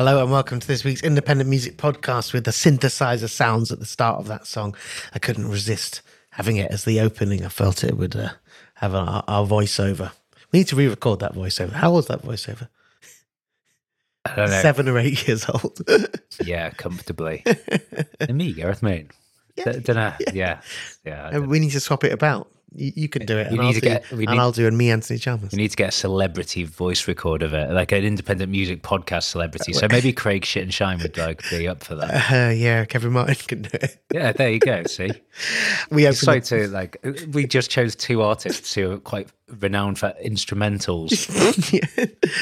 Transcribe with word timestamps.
Hello 0.00 0.22
and 0.22 0.32
welcome 0.32 0.58
to 0.58 0.66
this 0.66 0.82
week's 0.82 1.02
independent 1.02 1.50
music 1.50 1.76
podcast 1.76 2.32
with 2.32 2.44
the 2.44 2.52
synthesizer 2.52 3.28
sounds 3.28 3.70
at 3.70 3.80
the 3.80 3.84
start 3.84 4.18
of 4.18 4.28
that 4.28 4.46
song. 4.46 4.74
I 5.12 5.18
couldn't 5.18 5.50
resist 5.50 6.00
having 6.30 6.56
it 6.56 6.70
as 6.70 6.86
the 6.86 7.00
opening. 7.00 7.44
I 7.44 7.50
felt 7.50 7.84
it 7.84 7.98
would 7.98 8.16
uh, 8.16 8.30
have 8.76 8.94
our, 8.94 9.22
our, 9.28 9.46
voiceover. 9.46 10.10
We 10.50 10.60
need 10.60 10.68
to 10.68 10.76
re-record 10.76 11.20
that 11.20 11.34
voiceover. 11.34 11.72
How 11.72 11.92
was 11.92 12.06
that 12.06 12.22
voiceover? 12.22 12.70
I 14.24 14.36
don't 14.36 14.48
know. 14.48 14.62
Seven 14.62 14.88
or 14.88 14.98
eight 14.98 15.28
years 15.28 15.46
old. 15.46 15.82
yeah, 16.46 16.70
comfortably. 16.70 17.44
me, 18.26 18.54
Gareth 18.54 18.82
Moon. 18.82 19.10
Yeah, 19.54 19.72
D- 19.72 19.80
dunno. 19.80 20.14
Yeah, 20.32 20.62
yeah. 21.04 21.30
yeah 21.30 21.38
we 21.40 21.58
need 21.58 21.72
to 21.72 21.80
swap 21.80 22.04
it 22.04 22.12
about. 22.14 22.50
You, 22.72 22.92
you 22.94 23.08
can 23.08 23.26
do 23.26 23.36
it, 23.38 23.50
We 23.50 23.58
and, 23.58 23.60
need 23.60 23.66
I'll, 23.66 23.72
to 23.74 23.80
do, 23.80 23.86
get- 23.88 24.10
we 24.12 24.24
and 24.26 24.34
need- 24.34 24.38
I'll 24.40 24.52
do 24.52 24.66
a 24.66 24.70
me 24.70 24.90
Anthony 24.90 25.18
Chalmers. 25.18 25.52
We 25.52 25.58
need 25.58 25.70
to 25.70 25.76
get 25.76 25.88
a 25.88 25.92
celebrity 25.92 26.64
voice 26.64 27.08
record 27.08 27.42
of 27.42 27.52
it, 27.52 27.70
like 27.72 27.90
an 27.92 28.04
independent 28.04 28.50
music 28.52 28.82
podcast 28.82 29.24
celebrity. 29.24 29.72
So 29.72 29.88
maybe 29.90 30.12
Craig 30.12 30.44
Shit 30.44 30.62
and 30.62 30.72
Shine 30.72 30.98
would 31.00 31.16
like 31.18 31.42
be 31.50 31.66
up 31.66 31.82
for 31.82 31.94
that. 31.96 32.30
Uh, 32.32 32.50
yeah, 32.52 32.84
Kevin 32.84 33.12
Martin 33.12 33.34
can 33.48 33.62
do 33.62 33.70
it. 33.74 33.96
Yeah, 34.12 34.32
there 34.32 34.50
you 34.50 34.60
go. 34.60 34.84
See, 34.84 35.10
We 35.90 36.06
open 36.06 36.40
to 36.42 36.68
like 36.68 36.96
we 37.32 37.46
just 37.46 37.70
chose 37.70 37.96
two 37.96 38.22
artists 38.22 38.74
who 38.74 38.92
are 38.92 38.98
quite 38.98 39.28
renowned 39.58 39.98
for 39.98 40.14
instrumentals. 40.24 41.10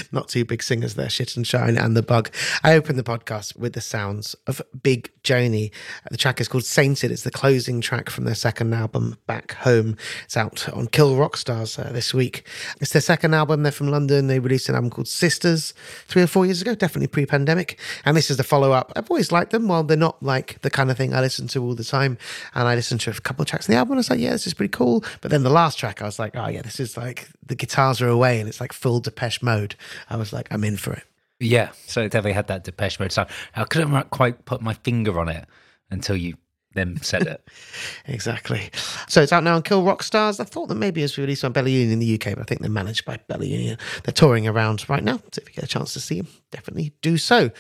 Not 0.13 0.29
two 0.29 0.45
big 0.45 0.63
singers 0.63 0.95
there, 0.95 1.09
Shit 1.09 1.37
and 1.37 1.47
Shine 1.47 1.77
and 1.77 1.97
The 1.97 2.03
Bug. 2.03 2.31
I 2.63 2.75
open 2.75 2.97
the 2.97 3.03
podcast 3.03 3.57
with 3.57 3.73
the 3.73 3.81
sounds 3.81 4.35
of 4.47 4.61
Big 4.83 5.11
Joanie. 5.23 5.73
The 6.11 6.17
track 6.17 6.41
is 6.41 6.49
called 6.49 6.65
Sainted. 6.65 7.11
It's 7.11 7.23
the 7.23 7.31
closing 7.31 7.81
track 7.81 8.11
from 8.11 8.25
their 8.25 8.35
second 8.35 8.75
album, 8.75 9.17
Back 9.27 9.53
Home. 9.57 9.97
It's 10.25 10.37
out 10.37 10.69
on 10.71 10.87
Kill 10.89 11.17
Rock 11.17 11.37
Stars 11.37 11.79
uh, 11.79 11.91
this 11.93 12.13
week. 12.13 12.47
It's 12.81 12.93
their 12.93 13.03
second 13.03 13.35
album. 13.35 13.63
They're 13.63 13.73
from 13.73 13.89
London. 13.89 14.27
They 14.27 14.39
released 14.39 14.69
an 14.69 14.75
album 14.75 14.91
called 14.91 15.09
Sisters 15.09 15.75
three 16.07 16.23
or 16.23 16.27
four 16.27 16.47
years 16.47 16.63
ago, 16.63 16.75
definitely 16.75 17.09
pre 17.09 17.27
pandemic. 17.27 17.79
And 18.05 18.17
this 18.17 18.31
is 18.31 18.37
the 18.37 18.45
follow 18.45 18.73
up. 18.73 18.93
I've 18.97 19.11
always 19.11 19.33
liked 19.33 19.53
them. 19.53 19.69
While 19.69 19.85
they're 19.85 19.97
not 19.97 20.23
like 20.23 20.61
the 20.63 20.71
kind 20.71 20.91
of 20.91 20.97
thing 20.97 21.15
I 21.15 21.21
listen 21.21 21.49
to 21.49 21.63
all 21.63 21.75
the 21.75 21.85
time. 21.85 22.19
And 22.55 22.69
I 22.69 22.75
listened 22.75 23.01
to 23.03 23.11
a 23.11 23.15
couple 23.15 23.43
of 23.43 23.49
tracks 23.49 23.69
in 23.69 23.73
the 23.73 23.79
album. 23.79 23.95
I 23.95 23.97
was 23.99 24.11
like, 24.11 24.21
yeah, 24.21 24.33
this 24.33 24.47
is 24.47 24.55
pretty 24.55 24.71
cool. 24.71 25.05
But 25.21 25.31
then 25.31 25.43
the 25.43 25.51
last 25.51 25.79
track, 25.79 26.03
I 26.03 26.05
was 26.05 26.19
like, 26.19 26.37
oh, 26.37 26.49
yeah, 26.49 26.63
this 26.63 26.81
is 26.81 26.97
like 26.99 27.29
the 27.45 27.55
guitars 27.55 28.01
are 28.01 28.09
away 28.09 28.41
and 28.41 28.49
it's 28.49 28.61
like 28.61 28.73
full 28.73 29.01
Depeche 29.01 29.43
mode. 29.43 29.75
I 30.11 30.17
was 30.17 30.33
like, 30.33 30.49
I'm 30.51 30.65
in 30.65 30.77
for 30.77 30.93
it. 30.93 31.05
yeah, 31.41 31.71
so 31.87 32.03
it 32.03 32.11
definitely 32.11 32.33
had 32.33 32.49
that 32.49 32.65
Depeche 32.65 32.99
Mode 33.01 33.13
sound. 33.13 33.29
I 33.55 33.65
couldn't 33.65 34.11
quite 34.11 34.45
put 34.45 34.61
my 34.61 34.75
finger 34.75 35.19
on 35.21 35.29
it 35.29 35.47
until 35.91 36.17
you 36.17 36.35
then 36.75 37.01
said 37.03 37.27
it. 37.27 37.43
Exactly. 38.07 38.71
So 39.07 39.21
it's 39.23 39.33
out 39.33 39.45
now 39.45 39.57
on 39.57 39.63
Kill 39.63 39.83
Rock 39.83 40.03
Stars. 40.03 40.41
I 40.41 40.45
thought 40.45 40.69
that 40.69 40.77
maybe 40.77 41.03
it 41.03 41.05
was 41.05 41.19
released 41.19 41.45
on 41.45 41.53
Bella 41.53 41.69
Union 41.69 41.93
in 41.93 41.99
the 41.99 42.15
UK, 42.15 42.35
but 42.35 42.41
I 42.41 42.45
think 42.45 42.63
they're 42.63 42.71
managed 42.71 43.05
by 43.05 43.19
Bella 43.29 43.45
Union. 43.45 43.77
They're 44.05 44.15
touring 44.15 44.47
around 44.49 44.89
right 44.89 45.05
now. 45.05 45.19
So 45.33 45.43
if 45.43 45.49
you 45.49 45.55
get 45.55 45.65
a 45.65 45.69
chance 45.69 45.93
to 45.93 46.01
see 46.01 46.21
them, 46.21 46.29
definitely 46.51 46.93
do 47.03 47.19
so. 47.19 47.51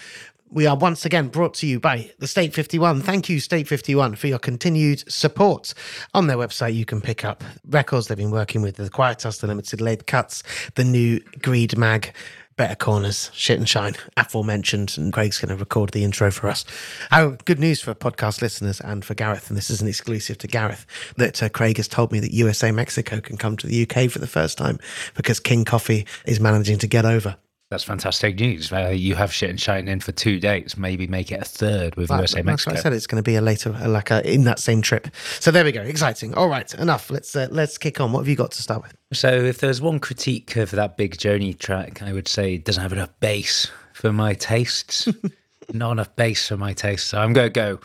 We 0.50 0.66
are 0.66 0.76
once 0.76 1.04
again 1.04 1.28
brought 1.28 1.52
to 1.54 1.66
you 1.66 1.78
by 1.78 2.10
the 2.18 2.26
State 2.26 2.54
51. 2.54 3.02
Thank 3.02 3.28
you, 3.28 3.38
State 3.38 3.68
51, 3.68 4.14
for 4.14 4.28
your 4.28 4.38
continued 4.38 5.10
support. 5.12 5.74
On 6.14 6.26
their 6.26 6.38
website, 6.38 6.74
you 6.74 6.86
can 6.86 7.02
pick 7.02 7.22
up 7.22 7.44
records 7.66 8.06
they've 8.06 8.16
been 8.16 8.30
working 8.30 8.62
with 8.62 8.76
the 8.76 8.88
Quiet 8.88 9.26
Us, 9.26 9.38
the 9.38 9.46
Limited 9.46 9.82
Laid 9.82 10.06
Cuts, 10.06 10.42
the 10.74 10.84
new 10.84 11.20
Greed 11.42 11.76
Mag, 11.76 12.14
Better 12.56 12.74
Corners, 12.74 13.30
Shit 13.34 13.58
and 13.58 13.68
Shine, 13.68 13.94
aforementioned, 14.16 14.94
and 14.96 15.12
Craig's 15.12 15.38
going 15.38 15.50
to 15.50 15.56
record 15.56 15.90
the 15.90 16.02
intro 16.02 16.30
for 16.30 16.48
us. 16.48 16.64
Oh, 17.12 17.36
good 17.44 17.60
news 17.60 17.82
for 17.82 17.94
podcast 17.94 18.40
listeners 18.40 18.80
and 18.80 19.04
for 19.04 19.12
Gareth, 19.12 19.50
and 19.50 19.56
this 19.56 19.68
is 19.68 19.82
an 19.82 19.86
exclusive 19.86 20.38
to 20.38 20.46
Gareth, 20.46 20.86
that 21.18 21.42
uh, 21.42 21.50
Craig 21.50 21.76
has 21.76 21.88
told 21.88 22.10
me 22.10 22.20
that 22.20 22.32
USA 22.32 22.72
Mexico 22.72 23.20
can 23.20 23.36
come 23.36 23.58
to 23.58 23.66
the 23.66 23.82
UK 23.82 24.10
for 24.10 24.18
the 24.18 24.26
first 24.26 24.56
time 24.56 24.78
because 25.14 25.40
King 25.40 25.66
Coffey 25.66 26.06
is 26.24 26.40
managing 26.40 26.78
to 26.78 26.86
get 26.86 27.04
over. 27.04 27.36
That's 27.70 27.85
fantastic 27.85 28.41
news. 28.41 28.73
Uh, 28.73 28.88
you 28.88 29.15
have 29.15 29.31
Shit 29.31 29.50
and 29.50 29.61
Shine 29.61 29.88
in 29.88 30.00
for 30.00 30.12
two 30.12 30.41
dates. 30.41 30.79
Maybe 30.79 31.06
make 31.06 31.31
it 31.31 31.43
a 31.43 31.44
third 31.44 31.97
with 31.97 32.09
USA 32.09 32.37
That's 32.37 32.47
Mexico. 32.47 32.70
what 32.70 32.79
I 32.79 32.82
said. 32.82 32.93
It's 32.94 33.06
going 33.06 33.23
to 33.23 33.29
be 33.29 33.37
a 33.37 33.43
later, 33.43 33.75
uh, 33.75 33.88
like 33.88 34.11
a, 34.11 34.26
in 34.26 34.44
that 34.44 34.59
same 34.59 34.81
trip. 34.81 35.09
So 35.38 35.50
there 35.50 35.65
we 35.65 35.73
go. 35.73 35.82
Exciting. 35.82 36.32
All 36.32 36.49
right, 36.49 36.73
enough. 36.75 37.11
Let's 37.11 37.37
uh, 37.37 37.49
let's 37.50 37.76
kick 37.76 38.00
on. 38.00 38.12
What 38.12 38.20
have 38.20 38.29
you 38.29 38.37
got 38.37 38.53
to 38.53 38.62
start 38.62 38.82
with? 38.82 38.94
So, 39.12 39.29
if 39.29 39.59
there's 39.59 39.82
one 39.82 40.00
critique 40.00 40.56
of 40.56 40.70
that 40.70 40.97
Big 40.97 41.19
Joanie 41.19 41.53
track, 41.53 42.00
I 42.00 42.15
would 42.15 42.26
say 42.26 42.55
it 42.55 42.65
doesn't 42.65 42.82
have 42.82 42.93
enough 42.94 43.11
bass 43.20 43.70
for 43.93 44.15
my 44.15 44.32
tastes. 44.32 45.06
Not 45.75 45.93
enough 45.93 46.17
bass 46.17 46.49
for 46.49 46.56
my 46.56 46.73
tastes. 46.73 47.06
So, 47.09 47.19
I'm 47.19 47.35
going 47.35 47.49
to 47.49 47.50
go 47.50 47.81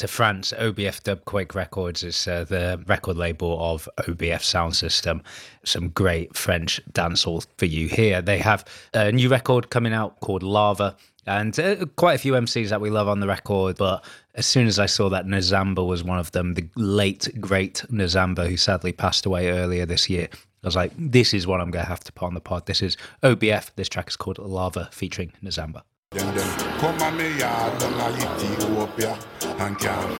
to 0.00 0.08
France. 0.08 0.54
OBF 0.58 1.02
Dubquake 1.02 1.54
Records 1.54 2.02
is 2.02 2.26
uh, 2.26 2.44
the 2.44 2.82
record 2.86 3.18
label 3.18 3.58
of 3.60 3.86
OBF 3.98 4.42
Sound 4.42 4.74
System. 4.74 5.22
Some 5.64 5.90
great 5.90 6.34
French 6.34 6.80
dancehall 6.92 7.46
for 7.58 7.66
you 7.66 7.86
here. 7.86 8.22
They 8.22 8.38
have 8.38 8.64
a 8.94 9.12
new 9.12 9.28
record 9.28 9.68
coming 9.68 9.92
out 9.92 10.18
called 10.20 10.42
Lava. 10.42 10.96
And 11.26 11.58
uh, 11.60 11.84
quite 11.96 12.14
a 12.14 12.18
few 12.18 12.32
MCs 12.32 12.70
that 12.70 12.80
we 12.80 12.88
love 12.88 13.08
on 13.08 13.20
the 13.20 13.26
record, 13.26 13.76
but 13.76 14.02
as 14.36 14.46
soon 14.46 14.66
as 14.66 14.78
I 14.78 14.86
saw 14.86 15.10
that 15.10 15.26
Nazamba 15.26 15.86
was 15.86 16.02
one 16.02 16.18
of 16.18 16.32
them, 16.32 16.54
the 16.54 16.66
late 16.76 17.28
great 17.38 17.84
Nazamba, 17.90 18.48
who 18.48 18.56
sadly 18.56 18.92
passed 18.92 19.26
away 19.26 19.50
earlier 19.50 19.84
this 19.84 20.08
year, 20.08 20.28
I 20.32 20.66
was 20.66 20.76
like, 20.76 20.92
this 20.96 21.34
is 21.34 21.46
what 21.46 21.60
I'm 21.60 21.70
going 21.70 21.84
to 21.84 21.88
have 21.88 22.04
to 22.04 22.12
put 22.12 22.24
on 22.24 22.34
the 22.34 22.40
pod. 22.40 22.64
This 22.64 22.80
is 22.80 22.96
OBF. 23.22 23.70
This 23.76 23.88
track 23.88 24.08
is 24.08 24.16
called 24.16 24.38
Lava 24.38 24.88
featuring 24.92 25.32
Nazamba. 25.44 25.82
Then 26.12 26.34
them 26.34 26.78
come 26.80 27.02
on 27.02 27.16
me 27.16 27.38
yard 27.38 27.78
down 27.78 28.00
a 28.00 28.08
Ethiopia 28.16 29.16
and 29.60 29.78
can 29.78 30.16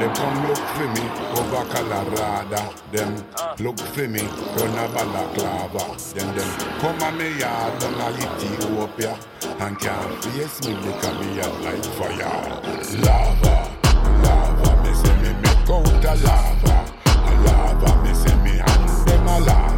Them 0.00 0.14
come 0.14 0.48
look 0.48 0.56
for 0.56 0.88
me 0.88 1.04
over 1.36 1.64
Colorado. 1.74 2.74
Them 2.90 3.31
look 3.62 3.78
for 3.78 4.08
me 4.08 4.22
run 4.56 4.76
a 4.76 4.88
balaclava. 4.92 5.96
Then 6.14 6.34
them 6.36 6.50
come 6.80 7.02
on 7.02 7.16
me 7.16 7.38
yard 7.38 7.78
down 7.80 8.00
a 8.00 8.08
Ethiopia 8.10 9.18
and 9.60 9.78
can't 9.78 10.24
face 10.24 10.66
me 10.66 10.74
because 10.74 11.18
me 11.20 11.38
a 11.38 11.48
like 11.62 11.84
fire. 11.96 12.42
Lava, 13.04 13.54
lava, 14.24 14.82
me 14.82 14.92
say 14.94 15.14
me 15.22 15.30
make 15.42 15.70
out 15.70 16.04
a 16.04 16.14
lava. 16.26 16.76
A 17.06 17.32
lava, 17.46 18.02
me 18.02 18.14
say 18.14 18.36
me 18.42 18.58
hand 18.58 19.06
them 19.06 19.26
a 19.26 19.38
lava. 19.46 19.71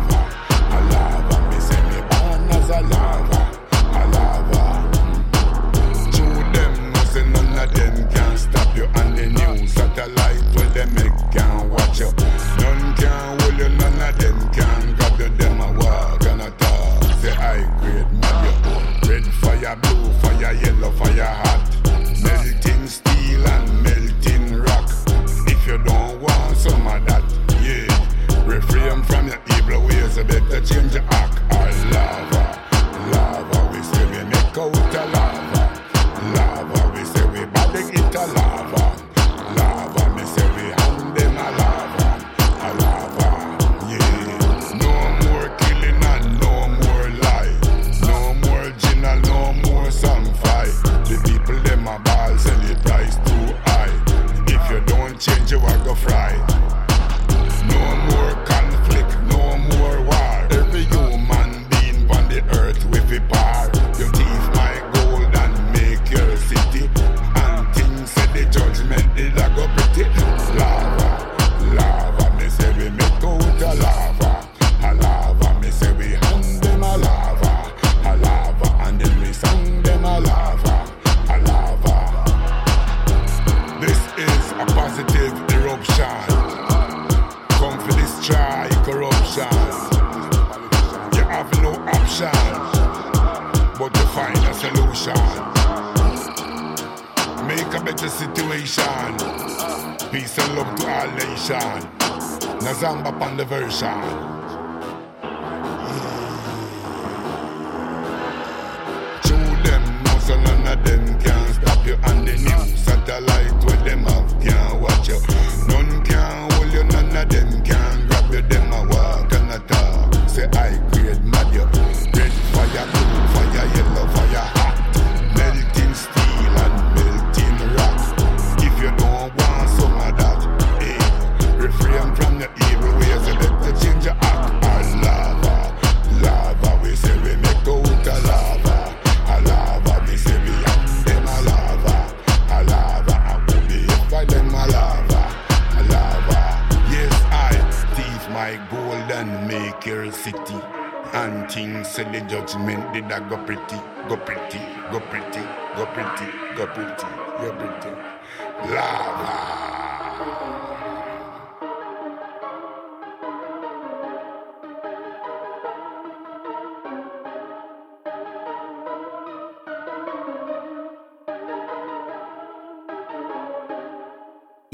We 34.69 34.81
make 34.81 34.95
out 34.95 35.44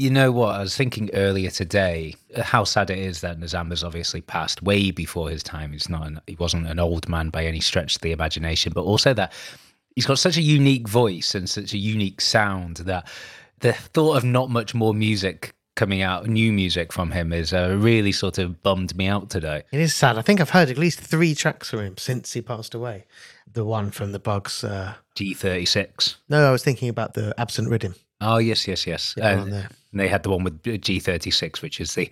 You 0.01 0.09
know 0.09 0.31
what? 0.31 0.55
I 0.55 0.61
was 0.61 0.75
thinking 0.75 1.11
earlier 1.13 1.51
today 1.51 2.15
uh, 2.35 2.41
how 2.41 2.63
sad 2.63 2.89
it 2.89 2.97
is 2.97 3.21
that 3.21 3.39
Nazamba's 3.39 3.83
obviously 3.83 4.21
passed 4.21 4.63
way 4.63 4.89
before 4.89 5.29
his 5.29 5.43
time. 5.43 5.73
He's 5.73 5.89
not, 5.89 6.07
an, 6.07 6.19
he 6.25 6.33
wasn't 6.37 6.65
an 6.65 6.79
old 6.79 7.07
man 7.07 7.29
by 7.29 7.45
any 7.45 7.59
stretch 7.59 7.97
of 7.97 8.01
the 8.01 8.11
imagination, 8.11 8.73
but 8.73 8.81
also 8.81 9.13
that 9.13 9.31
he's 9.93 10.07
got 10.07 10.17
such 10.17 10.37
a 10.37 10.41
unique 10.41 10.87
voice 10.87 11.35
and 11.35 11.47
such 11.47 11.75
a 11.75 11.77
unique 11.77 12.19
sound 12.19 12.77
that 12.77 13.07
the 13.59 13.73
thought 13.73 14.17
of 14.17 14.23
not 14.23 14.49
much 14.49 14.73
more 14.73 14.95
music 14.95 15.53
coming 15.75 16.01
out, 16.01 16.25
new 16.25 16.51
music 16.51 16.91
from 16.91 17.11
him, 17.11 17.31
is 17.31 17.53
uh, 17.53 17.77
really 17.79 18.11
sort 18.11 18.39
of 18.39 18.63
bummed 18.63 18.97
me 18.97 19.05
out 19.05 19.29
today. 19.29 19.61
It 19.71 19.81
is 19.81 19.93
sad. 19.93 20.17
I 20.17 20.23
think 20.23 20.41
I've 20.41 20.49
heard 20.49 20.71
at 20.71 20.79
least 20.79 20.99
three 20.99 21.35
tracks 21.35 21.69
from 21.69 21.81
him 21.81 21.97
since 21.99 22.33
he 22.33 22.41
passed 22.41 22.73
away. 22.73 23.05
The 23.53 23.65
one 23.65 23.91
from 23.91 24.13
the 24.13 24.19
Bugs. 24.19 24.63
Uh, 24.63 24.95
G36. 25.15 26.15
no, 26.27 26.49
I 26.49 26.51
was 26.51 26.63
thinking 26.63 26.89
about 26.89 27.13
the 27.13 27.35
Absent 27.39 27.69
Rhythm. 27.69 27.93
Oh 28.21 28.37
yes, 28.37 28.67
yes, 28.67 28.85
yes. 28.87 29.15
Yeah, 29.17 29.29
And- 29.29 29.41
on 29.41 29.49
there. 29.49 29.69
and 29.91 29.99
they 29.99 30.07
had 30.07 30.23
the 30.23 30.29
one 30.29 30.43
with 30.43 30.61
G36, 30.63 31.61
which 31.61 31.81
is 31.81 31.95
the 31.95 32.09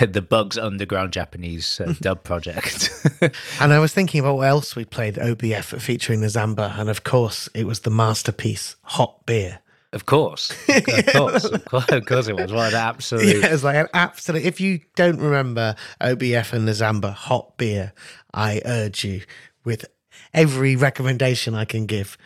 the 0.08 0.22
Bugs 0.22 0.56
Underground 0.56 1.12
Japanese 1.12 1.80
uh, 1.80 1.92
dub 2.00 2.22
project. 2.24 2.90
And 3.60 3.72
I 3.72 3.78
was 3.80 3.92
thinking 3.92 4.20
about 4.20 4.36
what 4.36 4.46
else 4.48 4.76
we 4.76 4.84
played 4.84 5.16
OBF 5.16 5.80
featuring 5.80 6.20
Nazamba, 6.20 6.78
and 6.78 6.88
of 6.88 7.02
course 7.04 7.48
it 7.54 7.66
was 7.66 7.80
the 7.80 7.90
masterpiece 7.90 8.76
Hot 8.82 9.26
Beer. 9.26 9.58
of 9.92 10.04
course, 10.06 10.50
of 10.68 10.84
course, 11.12 11.44
of 11.44 11.64
course, 11.64 11.88
of 11.90 12.04
course, 12.06 12.28
it 12.28 12.36
was 12.36 12.52
of 12.52 12.70
the 12.70 12.78
absolute. 12.78 13.26
Yeah, 13.42 13.52
it's 13.52 13.64
like 13.64 13.76
an 13.76 13.88
absolute. 13.94 14.44
If 14.44 14.60
you 14.60 14.80
don't 14.96 15.18
remember 15.18 15.74
OBF 16.00 16.52
and 16.52 16.68
Nazamba 16.68 17.12
Hot 17.12 17.56
Beer, 17.56 17.92
I 18.32 18.60
urge 18.64 19.02
you 19.04 19.22
with 19.64 19.86
every 20.32 20.76
recommendation 20.76 21.54
I 21.54 21.64
can 21.64 21.86
give 21.86 22.16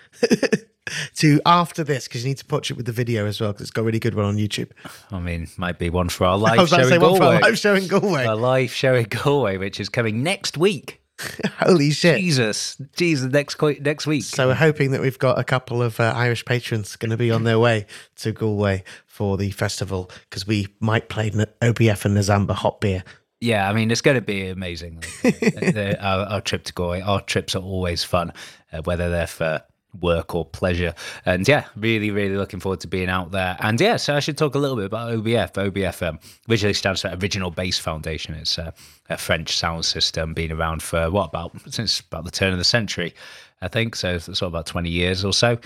to 1.17 1.41
after 1.47 1.85
this 1.85 2.09
because 2.09 2.25
you 2.25 2.31
need 2.31 2.39
to 2.39 2.45
watch 2.51 2.71
it 2.71 2.77
with 2.77 2.87
the 2.87 2.93
video 2.93 3.27
as 3.27 3.41
well 3.41 3.53
because 3.53 3.63
it's 3.63 3.71
got 3.71 3.83
a 3.83 3.85
really 3.85 3.99
good 4.01 4.15
one 4.15 4.25
on 4.25 4.37
YouTube. 4.37 4.71
I 5.11 5.19
mean, 5.21 5.49
might 5.57 5.79
be 5.79 5.91
one 5.91 6.09
for 6.09 6.25
our 6.27 6.35
I 6.37 6.37
live 6.37 6.59
was 6.59 6.71
show 6.71 6.77
to 6.79 6.85
say 6.87 6.95
in 6.97 7.01
one 7.01 7.13
for 7.15 7.19
Galway. 7.21 7.41
live 7.41 7.59
show 7.59 7.75
in 7.75 7.87
Galway. 7.89 8.27
Our 8.27 8.37
live 8.37 8.73
show 8.73 8.95
in 8.95 9.05
Galway, 9.05 9.57
which 9.57 9.81
is 9.81 9.89
coming 9.89 10.23
next 10.23 10.57
week. 10.59 11.01
Holy 11.61 11.91
shit! 11.91 12.19
Jesus, 12.19 12.77
Jesus, 12.97 13.31
next 13.31 13.61
next 13.81 14.07
week. 14.07 14.25
So 14.25 14.49
we're 14.49 14.55
hoping 14.55 14.91
that 14.91 15.01
we've 15.01 15.19
got 15.19 15.39
a 15.39 15.45
couple 15.45 15.81
of 15.83 16.01
uh, 16.01 16.13
Irish 16.17 16.45
patrons 16.45 16.97
going 16.97 17.11
to 17.11 17.17
be 17.17 17.31
on 17.31 17.45
their 17.45 17.59
way 17.61 17.87
to 18.17 18.33
Galway 18.33 18.83
for 19.07 19.37
the 19.37 19.51
festival 19.51 20.11
because 20.29 20.47
we 20.47 20.67
might 20.81 21.09
play 21.09 21.31
N- 21.33 21.47
OBF 21.61 22.07
and 22.07 22.17
Nazamba 22.17 22.53
Hot 22.55 22.81
Beer. 22.81 23.05
Yeah, 23.41 23.69
I 23.69 23.73
mean, 23.73 23.91
it's 23.91 24.01
going 24.01 24.17
to 24.17 24.21
be 24.21 24.49
amazing. 24.49 25.03
Like, 25.25 25.39
the- 25.75 25.99
our, 26.05 26.27
our 26.27 26.41
trip 26.41 26.65
to 26.65 26.73
Galway, 26.73 27.03
our 27.03 27.21
trips 27.21 27.55
are 27.55 27.63
always 27.63 28.03
fun, 28.03 28.33
uh, 28.73 28.83
whether 28.83 29.11
they're 29.11 29.27
for 29.27 29.63
work 30.01 30.35
or 30.35 30.45
pleasure. 30.45 30.95
And 31.27 31.47
yeah, 31.47 31.67
really, 31.77 32.11
really 32.11 32.37
looking 32.37 32.61
forward 32.61 32.81
to 32.81 32.89
being 32.89 33.09
out 33.09 33.31
there. 33.31 33.57
And 33.61 33.81
yeah, 33.81 33.97
so 33.97 34.15
I 34.15 34.21
should 34.21 34.39
talk 34.39 34.55
a 34.55 34.59
little 34.59 34.77
bit 34.77 34.87
about 34.87 35.13
OBF. 35.13 35.53
OBF 35.53 36.07
um, 36.07 36.19
visually 36.49 36.75
stands 36.75 37.03
for 37.03 37.17
Original 37.21 37.51
Bass 37.51 37.79
Foundation. 37.79 38.35
It's 38.35 38.59
uh, 38.59 38.73
a 39.11 39.17
French 39.17 39.57
sound 39.57 39.85
system, 39.85 40.35
been 40.35 40.53
around 40.53 40.83
for 40.83 41.11
what 41.11 41.27
about 41.27 41.53
since 41.71 42.01
about 42.01 42.25
the 42.25 42.31
turn 42.31 42.53
of 42.53 42.59
the 42.59 42.65
century, 42.65 43.15
I 43.61 43.69
think. 43.69 43.97
So 43.97 44.15
it's 44.15 44.27
sort 44.27 44.43
of 44.43 44.49
about 44.49 44.67
20 44.67 44.89
years 44.89 45.25
or 45.25 45.33
so. 45.33 45.59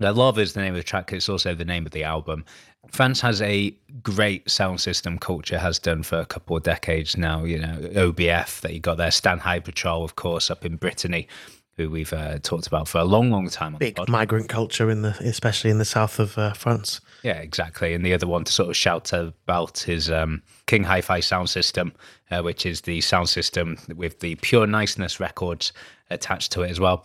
Love 0.00 0.38
is 0.38 0.52
the 0.52 0.60
name 0.60 0.74
of 0.74 0.78
the 0.78 0.82
track. 0.82 1.12
It's 1.12 1.28
also 1.28 1.54
the 1.54 1.64
name 1.64 1.86
of 1.86 1.92
the 1.92 2.04
album. 2.04 2.44
France 2.90 3.20
has 3.20 3.40
a 3.40 3.74
great 4.02 4.48
sound 4.50 4.80
system 4.80 5.18
culture, 5.18 5.58
has 5.58 5.78
done 5.78 6.02
for 6.02 6.18
a 6.18 6.26
couple 6.26 6.56
of 6.56 6.62
decades 6.62 7.16
now. 7.16 7.44
You 7.44 7.60
know, 7.60 7.76
OBF 7.94 8.60
that 8.60 8.74
you 8.74 8.80
got 8.80 8.98
there, 8.98 9.10
Stand 9.10 9.40
High 9.40 9.60
Patrol, 9.60 10.04
of 10.04 10.16
course, 10.16 10.50
up 10.50 10.64
in 10.64 10.76
Brittany, 10.76 11.28
who 11.76 11.90
we've 11.90 12.12
uh, 12.12 12.38
talked 12.38 12.66
about 12.66 12.86
for 12.86 12.98
a 12.98 13.04
long, 13.04 13.30
long 13.30 13.48
time 13.48 13.74
on 13.74 13.78
Big 13.78 13.98
migrant 14.08 14.48
culture 14.48 14.90
in 14.90 15.02
the, 15.02 15.16
especially 15.20 15.70
in 15.70 15.78
the 15.78 15.84
south 15.84 16.18
of 16.18 16.38
uh, 16.38 16.52
France. 16.52 17.00
Yeah, 17.22 17.38
exactly. 17.38 17.94
And 17.94 18.04
the 18.04 18.14
other 18.14 18.26
one 18.26 18.44
to 18.44 18.52
sort 18.52 18.68
of 18.68 18.76
shout 18.76 19.12
about 19.12 19.88
is 19.88 20.10
um, 20.10 20.42
King 20.66 20.84
Hi 20.84 21.00
Fi 21.00 21.20
Sound 21.20 21.50
System, 21.50 21.92
uh, 22.30 22.42
which 22.42 22.64
is 22.64 22.82
the 22.82 23.00
sound 23.00 23.28
system 23.28 23.76
with 23.96 24.20
the 24.20 24.36
Pure 24.36 24.68
Niceness 24.68 25.18
records 25.18 25.72
attached 26.10 26.52
to 26.52 26.62
it 26.62 26.70
as 26.70 26.78
well. 26.78 27.04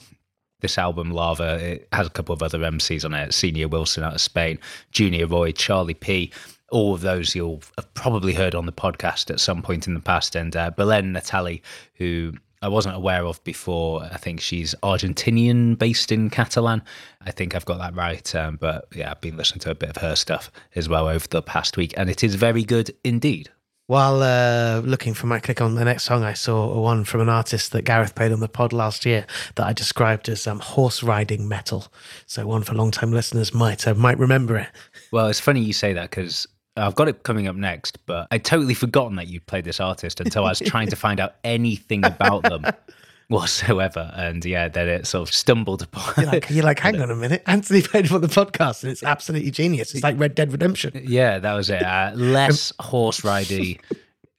This 0.62 0.78
album, 0.78 1.12
Lava, 1.12 1.56
it 1.56 1.88
has 1.94 2.08
a 2.08 2.10
couple 2.10 2.34
of 2.34 2.44
other 2.44 2.60
MCs 2.60 3.06
on 3.06 3.14
it 3.14 3.34
Senior 3.34 3.70
Wilson 3.70 4.04
out 4.04 4.16
of 4.16 4.22
Spain, 4.22 4.60
Junior 4.92 5.26
Roy, 5.26 5.52
Charlie 5.52 5.94
P. 5.94 6.32
All 6.70 6.94
of 6.94 7.02
those 7.02 7.34
you'll 7.34 7.62
have 7.78 7.92
probably 7.94 8.34
heard 8.34 8.54
on 8.54 8.66
the 8.66 8.72
podcast 8.74 9.32
at 9.32 9.40
some 9.40 9.62
point 9.62 9.88
in 9.88 9.94
the 9.94 10.02
past. 10.02 10.36
And 10.36 10.56
uh, 10.56 10.70
Belen 10.72 11.14
Natali, 11.14 11.62
who 11.96 12.34
I 12.62 12.68
wasn't 12.68 12.96
aware 12.96 13.26
of 13.26 13.42
before. 13.44 14.04
I 14.04 14.18
think 14.18 14.42
she's 14.42 14.76
Argentinian 14.84 15.78
based 15.78 16.12
in 16.12 16.30
Catalan. 16.30 16.82
I 17.22 17.32
think 17.32 17.56
I've 17.56 17.66
got 17.66 17.78
that 17.78 17.96
right. 17.96 18.36
Um, 18.36 18.58
but 18.58 18.88
yeah, 18.94 19.12
I've 19.12 19.22
been 19.22 19.38
listening 19.38 19.60
to 19.62 19.72
a 19.72 19.76
bit 19.76 19.90
of 19.90 19.98
her 19.98 20.16
stuff 20.16 20.52
as 20.76 20.90
well 20.90 21.08
over 21.08 21.28
the 21.28 21.42
past 21.42 21.78
week, 21.78 21.94
and 21.96 22.10
it 22.10 22.24
is 22.24 22.36
very 22.36 22.64
good 22.64 22.94
indeed. 23.04 23.50
While 23.88 24.22
uh, 24.22 24.82
looking 24.82 25.16
for 25.16 25.26
my 25.26 25.40
click 25.40 25.62
on 25.62 25.74
the 25.74 25.84
next 25.84 26.04
song, 26.04 26.22
I 26.22 26.34
saw 26.34 26.80
one 26.80 27.06
from 27.06 27.22
an 27.22 27.30
artist 27.30 27.72
that 27.72 27.86
Gareth 27.86 28.14
played 28.14 28.32
on 28.32 28.40
the 28.40 28.48
pod 28.48 28.72
last 28.72 29.04
year 29.04 29.26
that 29.56 29.66
I 29.66 29.74
described 29.74 30.30
as 30.30 30.46
um, 30.46 30.60
horse 30.60 31.02
riding 31.02 31.48
metal. 31.48 31.88
So 32.28 32.46
one 32.46 32.62
for 32.62 32.76
long 32.76 32.92
time 32.92 33.12
listeners 33.12 33.52
might 33.52 33.88
uh, 33.88 33.96
might 33.96 34.20
remember 34.20 34.58
it. 34.58 34.68
Well, 35.12 35.26
it's 35.28 35.40
funny 35.40 35.62
you 35.62 35.74
say 35.74 35.94
that 35.94 36.12
because 36.12 36.46
I've 36.78 36.96
got 36.96 37.08
it 37.08 37.24
coming 37.24 37.48
up 37.48 37.56
next, 37.56 38.06
but 38.06 38.28
I'd 38.32 38.46
totally 38.46 38.74
forgotten 38.74 39.16
that 39.18 39.28
you 39.28 39.40
played 39.40 39.66
this 39.66 39.80
artist 39.80 40.20
until 40.20 40.46
I 40.46 40.50
was 40.50 40.60
trying 40.60 40.88
to 40.90 40.96
find 40.96 41.20
out 41.20 41.36
anything 41.44 42.06
about 42.06 42.44
them 42.44 42.66
whatsoever. 43.28 44.12
And 44.16 44.44
yeah, 44.46 44.70
then 44.70 44.88
it 44.88 45.08
sort 45.08 45.28
of 45.28 45.34
stumbled 45.34 45.82
upon. 45.82 46.14
You're 46.18 46.32
like, 46.32 46.50
you're 46.50 46.64
like, 46.64 46.80
hang 46.80 47.02
on 47.02 47.12
a 47.12 47.16
minute, 47.16 47.44
Anthony 47.48 47.82
played 47.82 48.08
for 48.08 48.20
the 48.20 48.28
podcast, 48.28 48.84
and 48.84 48.92
it's 48.92 49.04
absolutely 49.04 49.52
genius. 49.52 49.94
It's 49.94 50.04
like 50.04 50.20
Red 50.20 50.36
Dead 50.36 50.52
Redemption. 50.52 51.02
Yeah, 51.06 51.40
that 51.40 51.54
was 51.54 51.70
it. 51.70 51.82
Uh, 51.82 52.12
less 52.16 52.72
horse 52.80 53.24
riding 53.24 53.80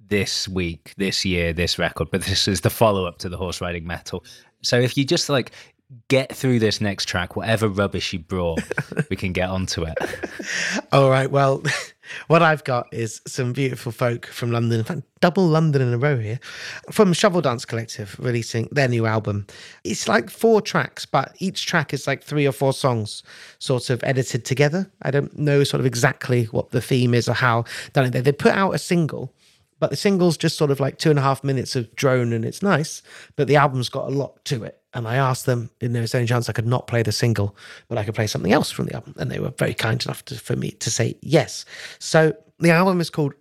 this 0.09 0.49
week, 0.49 0.93
this 0.97 1.25
year, 1.25 1.53
this 1.53 1.79
record, 1.79 2.11
but 2.11 2.23
this 2.23 2.49
is 2.49 2.63
the 2.63 2.71
follow 2.71 3.07
up 3.07 3.19
to 3.19 3.29
the 3.29 3.37
horse 3.37 3.61
riding 3.61 3.87
metal. 3.87 4.25
So 4.63 4.79
if 4.79 4.97
you 4.97 5.05
just 5.05 5.29
like 5.29 5.53
get 6.09 6.35
through 6.35 6.59
this 6.59 6.81
next 6.81 7.07
track, 7.07 7.37
whatever 7.37 7.69
rubbish 7.69 8.13
you 8.13 8.19
brought, 8.19 8.61
we 9.09 9.17
can 9.17 9.33
get 9.33 9.49
onto 9.49 9.85
it. 9.85 9.97
All 10.93 11.11
right. 11.11 11.31
Well, 11.31 11.63
what 12.29 12.43
I've 12.43 12.65
got 12.65 12.93
is 12.93 13.21
some 13.27 13.53
beautiful 13.53 13.93
folk 13.93 14.27
from 14.27 14.51
London. 14.51 14.79
In 14.79 14.85
fact, 14.85 15.03
double 15.21 15.47
London 15.47 15.83
in 15.83 15.93
a 15.93 15.99
row 15.99 16.19
here. 16.19 16.41
From 16.91 17.13
Shovel 17.13 17.41
Dance 17.41 17.65
Collective, 17.65 18.17
releasing 18.19 18.69
their 18.73 18.89
new 18.89 19.07
album. 19.07 19.47
It's 19.85 20.09
like 20.09 20.31
four 20.31 20.61
tracks, 20.61 21.07
but 21.07 21.35
each 21.39 21.67
track 21.67 21.93
is 21.93 22.07
like 22.07 22.23
three 22.23 22.47
or 22.47 22.53
four 22.53 22.73
songs 22.73 23.23
sort 23.59 23.91
of 23.91 24.03
edited 24.05 24.45
together. 24.45 24.91
I 25.03 25.11
don't 25.11 25.39
know 25.39 25.65
sort 25.65 25.81
of 25.81 25.87
exactly 25.87 26.45
what 26.47 26.71
the 26.71 26.81
theme 26.81 27.15
is 27.15 27.29
or 27.29 27.35
how 27.35 27.65
done 27.93 28.07
it. 28.07 28.11
They 28.13 28.21
they 28.21 28.33
put 28.33 28.53
out 28.53 28.75
a 28.75 28.79
single. 28.79 29.35
But 29.79 29.91
the 29.91 29.97
single's 29.97 30.37
just 30.37 30.59
sort 30.59 30.71
of 30.71 30.79
like 30.79 30.99
two 30.99 31.09
and 31.09 31.19
a 31.19 31.23
half 31.23 31.43
minutes 31.43 31.75
of 31.75 31.97
drone 31.97 32.35
and 32.35 32.45
it's 32.45 32.63
nice, 32.63 33.03
but 33.35 33.49
the 33.49 33.57
album's 33.57 33.89
got 33.89 34.09
a 34.09 34.15
lot 34.15 34.45
to 34.45 34.63
it. 34.63 34.80
And 34.93 35.07
I 35.07 35.17
asked 35.17 35.47
them 35.47 35.71
if 35.81 35.93
there 35.93 36.03
was 36.03 36.15
any 36.15 36.27
chance 36.27 36.49
I 36.49 36.53
could 36.53 36.67
not 36.67 36.87
play 36.87 37.03
the 37.03 37.13
single, 37.13 37.57
but 37.89 37.99
I 37.99 38.05
could 38.05 38.15
play 38.15 38.27
something 38.27 38.53
else 38.53 38.71
from 38.71 38.87
the 38.87 38.95
album. 38.95 39.15
And 39.19 39.31
they 39.31 39.39
were 39.39 39.51
very 39.51 39.75
kind 39.75 40.05
enough 40.05 40.25
to, 40.27 40.39
for 40.39 40.57
me 40.57 40.73
to 40.73 40.91
say 40.91 41.17
yes. 41.21 41.65
So 41.99 42.35
the 42.59 42.71
album 42.71 43.01
is 43.01 43.09
called 43.09 43.35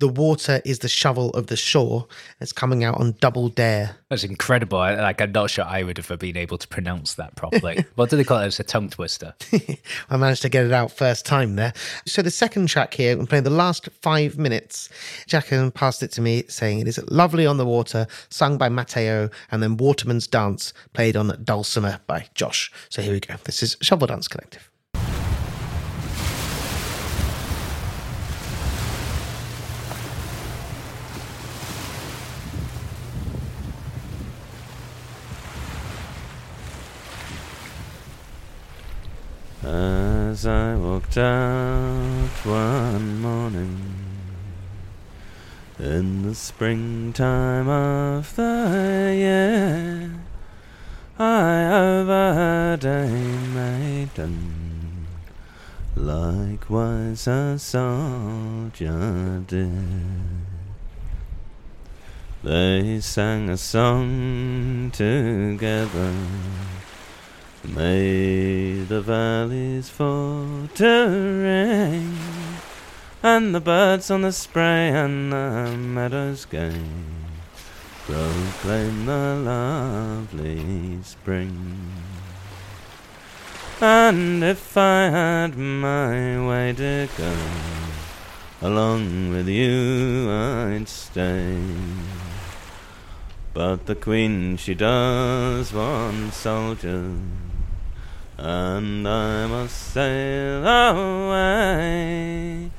The 0.00 0.08
Water 0.08 0.60
is 0.64 0.80
the 0.80 0.88
Shovel 0.88 1.30
of 1.30 1.46
the 1.46 1.56
Shore. 1.56 2.08
It's 2.40 2.52
coming 2.52 2.82
out 2.82 3.00
on 3.00 3.14
Double 3.20 3.48
Dare. 3.48 3.96
That's 4.10 4.24
incredible. 4.24 4.78
I, 4.78 4.96
like, 4.96 5.20
I'm 5.20 5.30
not 5.30 5.50
sure 5.50 5.64
I 5.64 5.84
would 5.84 5.98
have 5.98 6.18
been 6.18 6.36
able 6.36 6.58
to 6.58 6.66
pronounce 6.66 7.14
that 7.14 7.36
properly. 7.36 7.84
what 7.94 8.10
do 8.10 8.16
they 8.16 8.24
call 8.24 8.40
it? 8.40 8.46
It's 8.46 8.58
a 8.58 8.64
tongue 8.64 8.90
twister. 8.90 9.34
I 10.10 10.16
managed 10.16 10.42
to 10.42 10.48
get 10.48 10.66
it 10.66 10.72
out 10.72 10.90
first 10.90 11.24
time 11.24 11.54
there. 11.54 11.72
So 12.06 12.22
the 12.22 12.32
second 12.32 12.66
track 12.66 12.92
here, 12.92 13.16
I'm 13.16 13.28
playing 13.28 13.44
the 13.44 13.50
last 13.50 13.88
five 14.02 14.36
minutes. 14.36 14.88
Jacqueline 15.28 15.70
passed 15.70 16.02
it 16.02 16.10
to 16.12 16.20
me 16.20 16.42
saying 16.48 16.80
it 16.80 16.88
is 16.88 16.98
lovely 17.08 17.46
on 17.46 17.56
the 17.56 17.66
water, 17.66 18.08
sung 18.30 18.58
by 18.58 18.68
Matteo, 18.68 19.30
and 19.52 19.62
then 19.62 19.76
Waterman's 19.76 20.26
Dance 20.26 20.72
played 20.92 21.16
on 21.16 21.40
dulcimer 21.44 22.00
by 22.08 22.26
Josh. 22.34 22.72
So 22.88 23.00
here 23.00 23.12
we 23.12 23.20
go. 23.20 23.36
This 23.44 23.62
is 23.62 23.76
Shovel 23.80 24.08
Dance 24.08 24.26
Collective. 24.26 24.68
As 39.66 40.46
I 40.46 40.76
walked 40.76 41.16
out 41.16 42.28
one 42.44 43.22
morning 43.22 43.80
in 45.78 46.22
the 46.22 46.34
springtime 46.34 47.66
of 47.66 48.36
the 48.36 49.14
year, 49.16 50.10
I 51.18 51.64
overheard 51.72 52.84
a 52.84 53.08
maiden, 53.54 55.06
likewise 55.96 57.26
a 57.26 57.58
soldier 57.58 59.44
did. 59.46 59.72
They 62.42 63.00
sang 63.00 63.48
a 63.48 63.56
song 63.56 64.90
together 64.90 66.12
made 67.68 68.88
the 68.88 69.00
valleys 69.00 69.88
fall 69.88 70.68
to 70.74 71.40
rain, 71.42 72.16
and 73.22 73.54
the 73.54 73.60
birds 73.60 74.10
on 74.10 74.22
the 74.22 74.32
spray 74.32 74.90
and 74.90 75.32
the 75.32 75.76
meadows 75.76 76.44
gay 76.44 76.82
proclaim 78.06 79.06
the 79.06 79.36
lovely 79.44 81.02
spring. 81.02 81.90
And 83.80 84.44
if 84.44 84.76
I 84.76 85.08
had 85.08 85.56
my 85.56 86.46
way 86.46 86.74
to 86.74 87.08
go, 87.16 87.34
along 88.60 89.30
with 89.30 89.48
you 89.48 90.30
I'd 90.30 90.88
stay. 90.88 91.58
But 93.54 93.86
the 93.86 93.94
queen, 93.94 94.56
she 94.56 94.74
does 94.74 95.72
want 95.72 96.34
soldiers, 96.34 97.20
and 98.38 99.06
I 99.06 99.46
must 99.46 99.92
sail 99.92 100.66
away. 100.66 102.70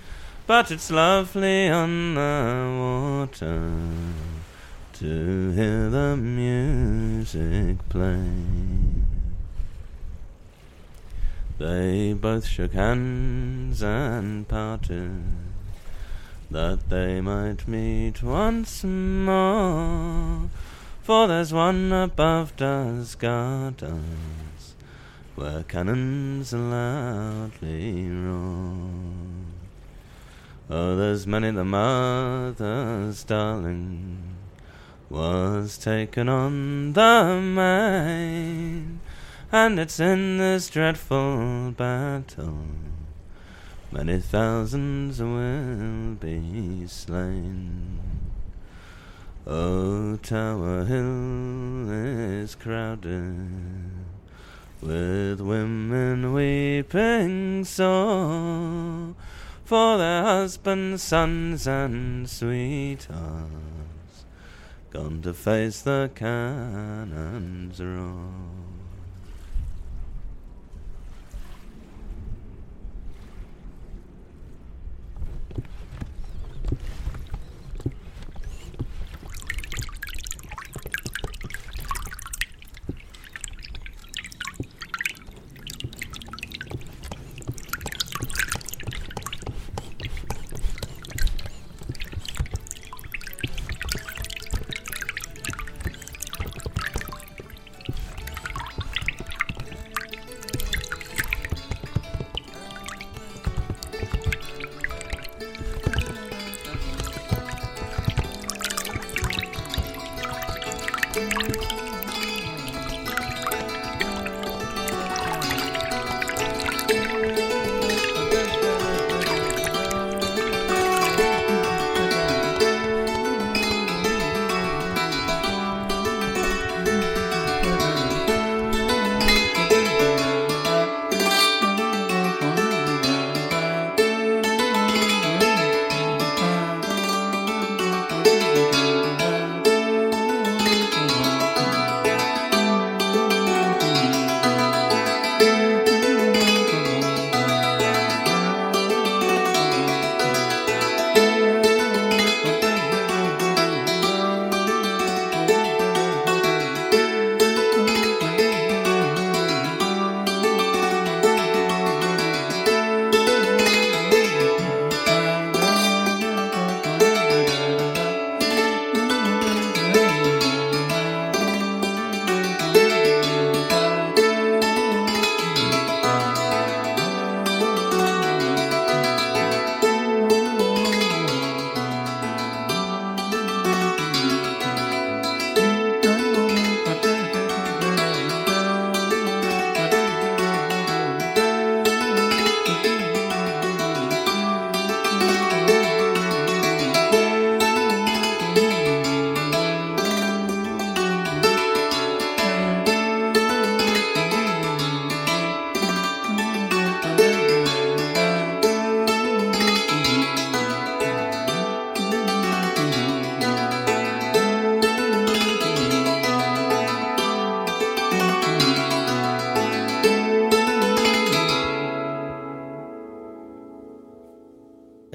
But 0.48 0.72
it's 0.72 0.92
lovely 0.92 1.70
on 1.70 2.16
the 2.16 2.78
water 2.80 3.72
to 4.94 5.52
hear 5.52 5.90
the 5.90 6.16
music 6.16 7.78
play. 7.90 8.32
They 11.58 12.14
both 12.14 12.46
shook 12.46 12.74
hands 12.74 13.82
and 13.82 14.48
parted 14.48 15.24
that 16.52 16.90
they 16.90 17.22
might 17.22 17.68
meet 17.68 18.22
once 18.22 18.84
more. 18.84 20.50
For 21.01 21.27
there's 21.27 21.53
one 21.53 21.92
above 21.92 22.56
does 22.56 23.16
guard 23.16 23.82
us, 23.84 24.00
where 25.36 25.64
cannons 25.64 26.54
loudly 26.54 28.10
roar. 28.10 28.80
Oh, 30.70 30.96
there's 30.96 31.28
many 31.28 31.52
the 31.52 31.66
mother's 31.66 33.24
darling 33.24 34.36
was 35.10 35.78
taken 35.78 36.28
on 36.28 36.94
the 36.94 37.40
main, 37.42 39.00
and 39.52 39.80
it's 39.80 40.00
in 40.00 40.38
this 40.38 40.70
dreadful 40.70 41.72
battle 41.72 42.66
many 43.96 44.20
thousands 44.20 45.22
will 45.22 46.16
be 46.16 46.86
slain. 46.86 48.00
Oh, 49.48 50.18
Tower 50.18 50.84
Hill 50.84 51.90
is 51.90 52.56
crowded 52.56 54.04
with 54.81 55.42
women 55.42 56.33
weeping 56.33 57.64
so 57.66 59.16
for 59.64 59.98
their 59.98 60.24
husbands, 60.24 61.01
sons, 61.01 61.68
and 61.68 62.29
sweethearts 62.29 63.16
gone 64.92 65.22
to 65.24 65.33
face 65.33 65.81
the 65.81 66.09
cannon's 66.14 67.81
roar. 67.81 68.75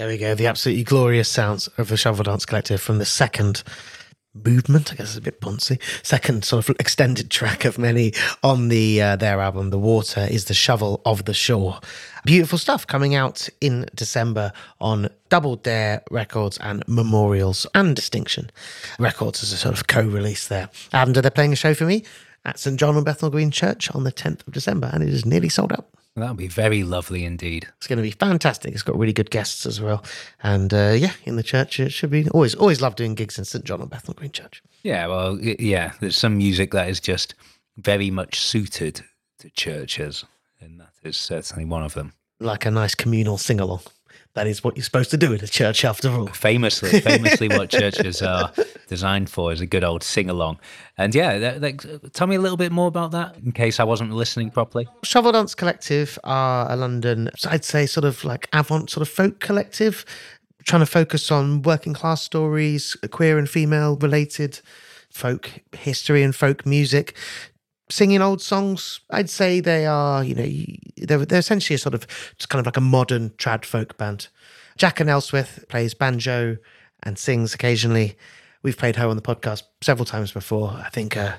Go. 0.01 0.35
The 0.35 0.47
absolutely 0.47 0.83
glorious 0.83 1.29
sounds 1.29 1.69
of 1.77 1.89
the 1.89 1.97
Shovel 1.99 2.25
Dance 2.25 2.47
Collective 2.47 2.81
from 2.81 2.97
the 2.97 3.05
second 3.05 3.63
movement. 4.33 4.91
I 4.91 4.97
guess 4.97 5.09
it's 5.09 5.19
a 5.19 5.21
bit 5.21 5.43
poncy. 5.43 5.79
Second 6.03 6.43
sort 6.43 6.67
of 6.67 6.77
extended 6.81 7.31
track 7.31 7.67
of 7.67 7.77
many 7.77 8.15
on 8.43 8.69
the 8.69 9.03
uh, 9.03 9.17
their 9.17 9.41
album. 9.41 9.69
The 9.69 9.79
Water 9.79 10.27
is 10.31 10.47
the 10.47 10.55
shovel 10.55 11.03
of 11.05 11.27
the 11.27 11.35
shore. 11.35 11.81
Beautiful 12.25 12.57
stuff 12.57 12.87
coming 12.87 13.15
out 13.15 13.47
in 13.61 13.91
December 13.95 14.55
on 14.81 15.11
Double 15.29 15.57
Dare 15.57 16.03
Records 16.11 16.57
and 16.63 16.83
Memorials 16.87 17.67
of 17.67 17.95
Distinction 17.95 18.51
Records 18.99 19.43
as 19.43 19.53
a 19.53 19.59
sort 19.59 19.77
of 19.77 19.87
co-release 19.87 20.49
there. 20.49 20.71
And 20.95 21.15
they're 21.15 21.31
playing 21.31 21.53
a 21.53 21.57
show 21.57 21.75
for 21.75 21.85
me 21.85 22.05
at 22.47 22.59
St 22.59 22.81
John 22.81 22.97
and 22.97 23.05
Bethnal 23.05 23.31
Green 23.31 23.51
Church 23.51 23.95
on 23.95 24.05
the 24.05 24.13
10th 24.13 24.47
of 24.47 24.55
December, 24.55 24.89
and 24.95 25.03
it 25.03 25.11
is 25.11 25.27
nearly 25.27 25.51
sold 25.51 25.75
out. 25.75 25.87
That 26.17 26.29
would 26.29 26.37
be 26.37 26.49
very 26.49 26.83
lovely 26.83 27.25
indeed. 27.25 27.69
It's 27.79 27.87
going 27.87 27.97
to 27.99 28.03
be 28.03 28.11
fantastic. 28.11 28.75
It's 28.75 28.83
got 28.83 28.99
really 28.99 29.13
good 29.13 29.31
guests 29.31 29.65
as 29.65 29.81
well, 29.81 30.05
and 30.43 30.73
uh, 30.75 30.95
yeah, 30.97 31.13
in 31.25 31.37
the 31.37 31.43
church 31.43 31.79
it 31.79 31.91
should 31.91 32.11
be 32.11 32.29
always 32.31 32.55
always 32.55 32.83
love 32.83 32.97
doing 32.97 33.15
gigs 33.15 33.39
in 33.39 33.45
St 33.45 33.65
John 33.65 33.81
and 33.81 33.89
Bethnal 33.89 34.15
Green 34.15 34.33
Church. 34.33 34.63
Yeah, 34.83 35.07
well, 35.07 35.39
yeah, 35.41 35.93
there's 36.01 36.19
some 36.19 36.37
music 36.37 36.73
that 36.73 36.89
is 36.89 37.01
just 37.01 37.35
very 37.77 38.11
much 38.11 38.41
suited 38.41 39.03
to 39.39 39.51
churches, 39.51 40.25
and 40.61 40.81
that 40.81 40.93
is 41.03 41.17
certainly 41.17 41.65
one 41.65 41.83
of 41.85 41.95
them. 41.95 42.13
Like 42.41 42.67
a 42.67 42.71
nice 42.71 42.95
communal 42.95 43.39
sing 43.39 43.61
along. 43.61 43.83
That 44.35 44.47
is 44.47 44.63
what 44.63 44.77
you're 44.77 44.85
supposed 44.85 45.11
to 45.11 45.17
do 45.17 45.33
in 45.33 45.43
a 45.43 45.49
church, 45.49 45.85
after 45.85 46.09
all. 46.09 46.29
Famously, 46.29 47.01
famously, 47.01 47.49
what 47.49 47.69
churches 47.81 48.23
are 48.23 48.53
designed 48.87 49.29
for 49.29 49.53
is 49.53 49.61
a 49.61 49.67
good 49.67 49.83
old 49.83 50.05
sing 50.05 50.31
along. 50.31 50.61
And 50.97 51.15
yeah, 51.15 51.39
that, 51.39 51.61
that, 51.61 52.13
tell 52.13 52.29
me 52.29 52.37
a 52.37 52.41
little 52.41 52.57
bit 52.57 52.71
more 52.71 52.87
about 52.87 53.11
that 53.11 53.37
in 53.39 53.51
case 53.51 53.81
I 53.81 53.85
wasn't 53.85 54.13
listening 54.13 54.51
properly. 54.51 54.89
Shovel 55.03 55.33
Dance 55.33 55.57
Collective 55.57 56.17
are 56.23 56.71
a 56.71 56.77
London, 56.77 57.29
I'd 57.47 57.65
say, 57.65 57.87
sort 57.87 58.05
of 58.05 58.25
like 58.25 58.49
avant 58.53 58.91
sort 58.91 59.03
of 59.03 59.13
folk 59.13 59.41
collective, 59.41 60.05
trying 60.65 60.83
to 60.83 60.87
focus 60.87 61.33
on 61.33 61.63
working 61.63 61.93
class 61.93 62.23
stories, 62.23 62.97
queer 63.11 63.37
and 63.37 63.51
female 63.51 63.97
related 63.97 64.61
folk 65.11 65.51
history 65.73 66.23
and 66.23 66.35
folk 66.35 66.65
music. 66.65 67.17
Singing 67.91 68.23
old 68.23 68.41
songs, 68.41 69.01
I'd 69.11 69.29
say 69.29 69.61
they 69.61 69.85
are, 69.85 70.23
you 70.23 70.35
know, 70.35 71.07
they're, 71.07 71.27
they're 71.27 71.41
essentially 71.41 71.75
a 71.75 71.79
sort 71.79 71.95
of, 71.95 72.07
just 72.39 72.49
kind 72.49 72.61
of 72.61 72.67
like 72.67 72.77
a 72.77 72.81
modern 72.81 73.31
trad 73.31 73.65
folk 73.65 73.97
band. 73.99 74.29
Jacken 74.79 75.07
Elswyth 75.07 75.69
plays 75.69 75.93
banjo 75.93 76.57
and 77.03 77.19
sings 77.19 77.53
occasionally. 77.53 78.17
We've 78.63 78.79
played 78.79 78.97
her 78.97 79.09
on 79.09 79.17
the 79.17 79.23
podcast 79.23 79.65
several 79.81 80.05
times 80.05 80.33
before. 80.33 80.71
I 80.71 80.89
think 80.91 81.17
uh, 81.17 81.37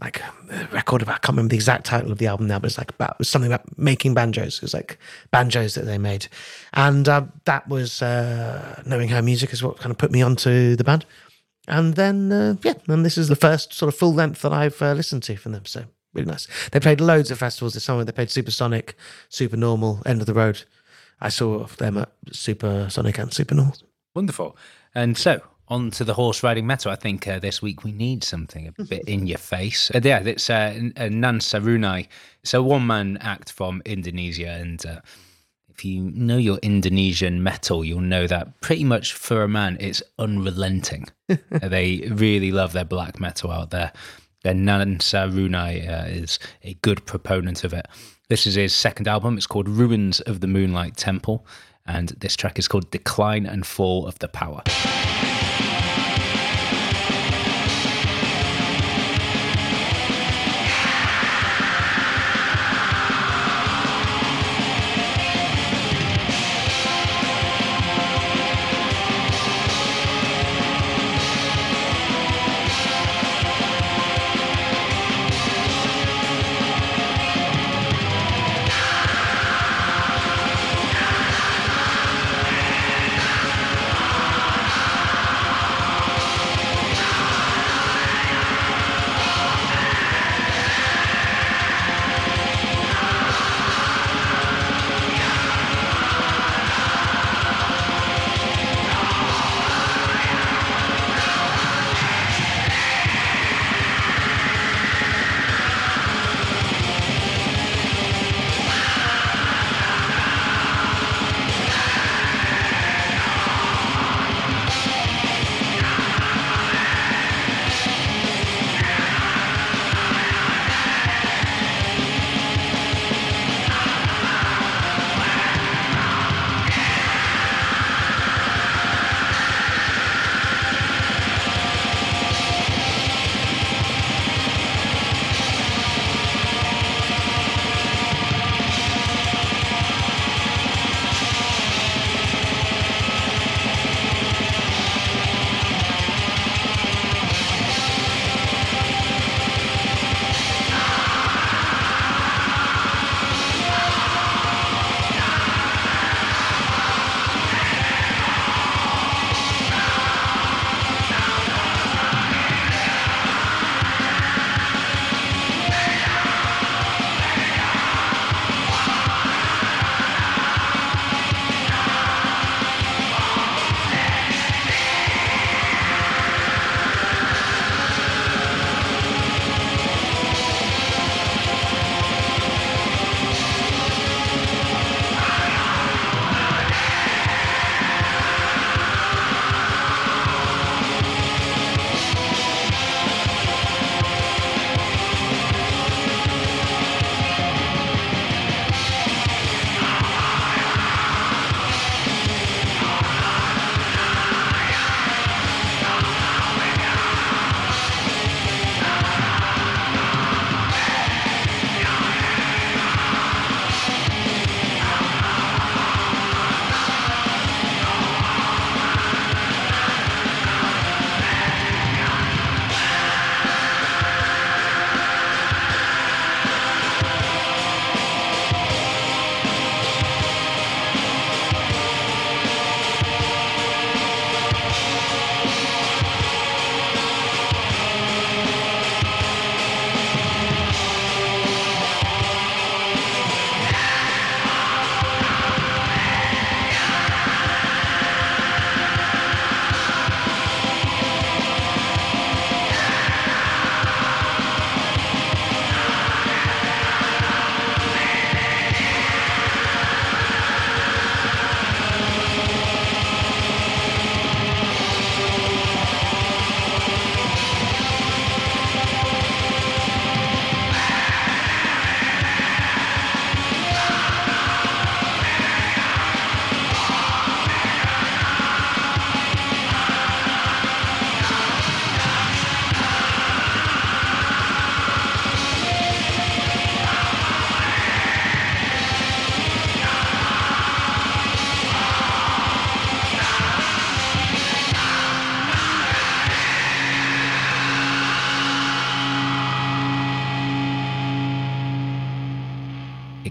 like 0.00 0.20
a 0.20 0.68
record 0.72 1.02
about 1.02 1.16
I 1.16 1.18
can't 1.18 1.36
remember 1.36 1.50
the 1.50 1.56
exact 1.56 1.86
title 1.86 2.12
of 2.12 2.18
the 2.18 2.26
album 2.26 2.46
now, 2.46 2.58
but 2.58 2.66
it's 2.66 2.78
like 2.78 2.90
about 2.90 3.24
something 3.24 3.50
about 3.50 3.78
making 3.78 4.14
banjos. 4.14 4.56
It 4.56 4.62
was 4.62 4.74
like 4.74 4.98
banjos 5.30 5.74
that 5.74 5.86
they 5.86 5.98
made, 5.98 6.28
and 6.74 7.08
uh, 7.08 7.24
that 7.44 7.68
was 7.68 8.00
uh, 8.00 8.82
knowing 8.86 9.08
her 9.08 9.22
music 9.22 9.52
is 9.52 9.62
what 9.62 9.78
kind 9.78 9.90
of 9.90 9.98
put 9.98 10.12
me 10.12 10.22
onto 10.22 10.76
the 10.76 10.84
band. 10.84 11.04
And 11.68 11.94
then 11.94 12.32
uh, 12.32 12.56
yeah, 12.62 12.74
and 12.88 13.04
this 13.04 13.18
is 13.18 13.28
the 13.28 13.36
first 13.36 13.72
sort 13.72 13.92
of 13.92 13.98
full 13.98 14.14
length 14.14 14.42
that 14.42 14.52
I've 14.52 14.80
uh, 14.82 14.94
listened 14.94 15.22
to 15.24 15.36
from 15.36 15.52
them. 15.52 15.66
So 15.66 15.84
really 16.14 16.26
nice. 16.26 16.48
They 16.72 16.80
played 16.80 17.00
loads 17.00 17.30
of 17.30 17.38
festivals 17.38 17.74
this 17.74 17.84
summer. 17.84 18.04
They 18.04 18.12
played 18.12 18.30
Supersonic, 18.30 18.96
Super 19.28 19.56
Normal, 19.56 20.02
End 20.06 20.20
of 20.20 20.26
the 20.26 20.34
Road. 20.34 20.64
I 21.20 21.28
saw 21.28 21.66
them 21.66 21.98
at 21.98 22.10
Supersonic 22.32 23.18
and 23.18 23.32
Super 23.32 23.54
Normal. 23.54 23.76
Wonderful. 24.14 24.56
And 24.94 25.16
so, 25.16 25.42
on 25.68 25.90
to 25.92 26.04
the 26.04 26.14
horse 26.14 26.42
riding 26.42 26.66
metal. 26.66 26.90
I 26.90 26.96
think 26.96 27.28
uh, 27.28 27.38
this 27.38 27.60
week 27.60 27.84
we 27.84 27.92
need 27.92 28.24
something 28.24 28.66
a 28.66 28.84
bit 28.84 29.04
in 29.08 29.26
your 29.26 29.38
face. 29.38 29.90
Uh, 29.94 30.00
yeah, 30.02 30.20
it's 30.20 30.48
uh, 30.48 30.90
uh, 30.96 31.08
Nan 31.08 31.40
Sarunai. 31.40 32.08
It's 32.42 32.54
a 32.54 32.62
one 32.62 32.86
man 32.86 33.18
act 33.20 33.52
from 33.52 33.82
Indonesia. 33.84 34.48
And 34.48 34.84
uh, 34.86 35.00
if 35.78 35.84
you 35.84 36.10
know 36.12 36.36
your 36.38 36.58
Indonesian 36.58 37.40
metal, 37.40 37.84
you'll 37.84 38.00
know 38.00 38.26
that 38.26 38.60
pretty 38.60 38.82
much 38.82 39.12
for 39.12 39.44
a 39.44 39.48
man, 39.48 39.76
it's 39.78 40.02
unrelenting. 40.18 41.06
They 41.50 42.08
really 42.10 42.50
love 42.50 42.72
their 42.72 42.84
black 42.86 43.20
metal 43.20 43.52
out 43.52 43.70
there. 43.70 43.92
And 44.44 44.64
Nan 44.64 44.98
Sarunai 44.98 45.88
uh, 45.88 46.06
is 46.08 46.38
a 46.64 46.74
good 46.74 47.04
proponent 47.04 47.64
of 47.64 47.72
it. 47.72 47.86
This 48.28 48.46
is 48.46 48.54
his 48.54 48.74
second 48.74 49.06
album. 49.06 49.36
It's 49.36 49.46
called 49.46 49.68
Ruins 49.68 50.20
of 50.22 50.40
the 50.40 50.46
Moonlight 50.46 50.96
Temple. 50.96 51.46
And 51.86 52.08
this 52.08 52.34
track 52.34 52.58
is 52.58 52.66
called 52.66 52.90
Decline 52.90 53.46
and 53.46 53.66
Fall 53.66 54.06
of 54.06 54.18
the 54.18 54.28
Power. 54.28 54.62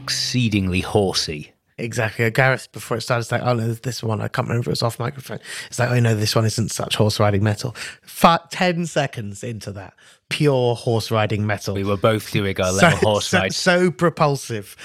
Exceedingly 0.07 0.79
horsey. 0.79 1.51
Exactly. 1.79 2.29
Gareth, 2.31 2.71
before 2.71 2.97
it 2.97 3.01
started, 3.01 3.21
it's 3.21 3.31
like, 3.31 3.43
oh 3.43 3.53
no, 3.53 3.73
this 3.73 4.01
one, 4.01 4.19
I 4.19 4.29
can't 4.29 4.47
remember 4.47 4.61
if 4.61 4.67
it 4.67 4.71
was 4.71 4.81
off 4.81 4.99
microphone. 4.99 5.39
It's 5.67 5.77
like, 5.77 5.91
oh 5.91 5.99
no, 5.99 6.15
this 6.15 6.33
one 6.33 6.45
isn't 6.45 6.71
such 6.71 6.95
horse 6.95 7.19
riding 7.19 7.43
metal. 7.43 7.75
Fi 8.01 8.39
10 8.49 8.87
seconds 8.87 9.43
into 9.43 9.71
that, 9.73 9.93
pure 10.29 10.73
horse 10.75 11.11
riding 11.11 11.45
metal. 11.45 11.75
We 11.75 11.83
were 11.83 11.97
both 11.97 12.31
doing 12.31 12.59
our 12.59 12.71
little 12.71 12.97
horse 12.97 13.27
so, 13.27 13.39
ride. 13.39 13.53
so 13.53 13.91
propulsive. 13.91 14.75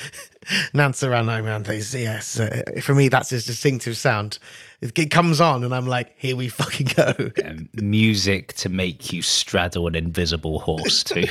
Nancy 0.74 1.06
around 1.06 1.30
around 1.30 1.66
these. 1.66 1.94
Yes. 1.94 2.38
Uh, 2.38 2.62
for 2.82 2.94
me, 2.94 3.08
that's 3.08 3.30
his 3.30 3.46
distinctive 3.46 3.96
sound. 3.96 4.38
It, 4.82 4.98
it 4.98 5.10
comes 5.10 5.40
on, 5.40 5.64
and 5.64 5.74
I'm 5.74 5.86
like, 5.86 6.12
here 6.16 6.36
we 6.36 6.48
fucking 6.48 6.88
go. 6.94 7.14
um, 7.44 7.70
music 7.74 8.52
to 8.54 8.68
make 8.68 9.12
you 9.12 9.22
straddle 9.22 9.86
an 9.86 9.94
invisible 9.94 10.58
horse 10.58 11.04
too. 11.04 11.26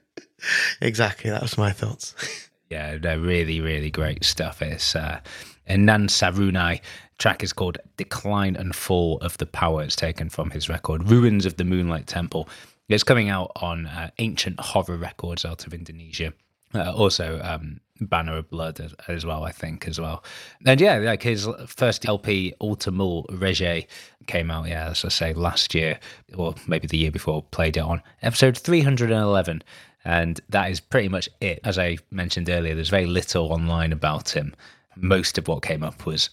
exactly. 0.80 1.28
That 1.28 1.42
was 1.42 1.58
my 1.58 1.72
thoughts. 1.72 2.14
Yeah, 2.70 2.98
they're 2.98 3.20
really, 3.20 3.60
really 3.60 3.90
great 3.90 4.24
stuff. 4.24 4.62
It's 4.62 4.94
uh, 4.94 5.20
Nan 5.68 6.08
Sarunai 6.08 6.80
track 7.18 7.42
is 7.42 7.52
called 7.52 7.78
"Decline 7.96 8.56
and 8.56 8.74
Fall 8.74 9.18
of 9.18 9.38
the 9.38 9.46
Power." 9.46 9.82
It's 9.82 9.96
taken 9.96 10.28
from 10.28 10.50
his 10.50 10.68
record 10.68 11.08
"Ruins 11.08 11.46
of 11.46 11.56
the 11.56 11.64
Moonlight 11.64 12.06
Temple." 12.06 12.48
It's 12.88 13.04
coming 13.04 13.28
out 13.28 13.52
on 13.56 13.86
uh, 13.86 14.10
Ancient 14.18 14.58
Horror 14.60 14.96
Records 14.96 15.44
out 15.44 15.66
of 15.66 15.74
Indonesia. 15.74 16.32
Uh, 16.74 16.92
also, 16.92 17.40
um, 17.42 17.80
Banner 18.00 18.38
of 18.38 18.50
Blood 18.50 18.80
as, 18.80 18.94
as 19.08 19.26
well, 19.26 19.44
I 19.44 19.52
think, 19.52 19.86
as 19.88 20.00
well. 20.00 20.22
And 20.64 20.80
yeah, 20.80 20.98
like 20.98 21.22
his 21.22 21.48
first 21.66 22.06
LP, 22.06 22.54
Ultimul 22.60 23.24
Rege, 23.30 23.86
came 24.26 24.50
out, 24.50 24.68
yeah, 24.68 24.90
as 24.90 25.04
I 25.04 25.08
say, 25.08 25.32
last 25.32 25.74
year, 25.74 25.98
or 26.34 26.54
maybe 26.66 26.86
the 26.86 26.98
year 26.98 27.10
before, 27.10 27.42
played 27.42 27.76
it 27.76 27.80
on 27.80 28.02
episode 28.22 28.56
311. 28.56 29.62
And 30.08 30.40
that 30.48 30.70
is 30.70 30.80
pretty 30.80 31.10
much 31.10 31.28
it. 31.42 31.60
As 31.64 31.78
I 31.78 31.98
mentioned 32.10 32.48
earlier, 32.48 32.74
there's 32.74 32.88
very 32.88 33.04
little 33.04 33.52
online 33.52 33.92
about 33.92 34.30
him. 34.30 34.56
Most 34.96 35.36
of 35.36 35.48
what 35.48 35.62
came 35.62 35.82
up 35.82 36.06
was 36.06 36.30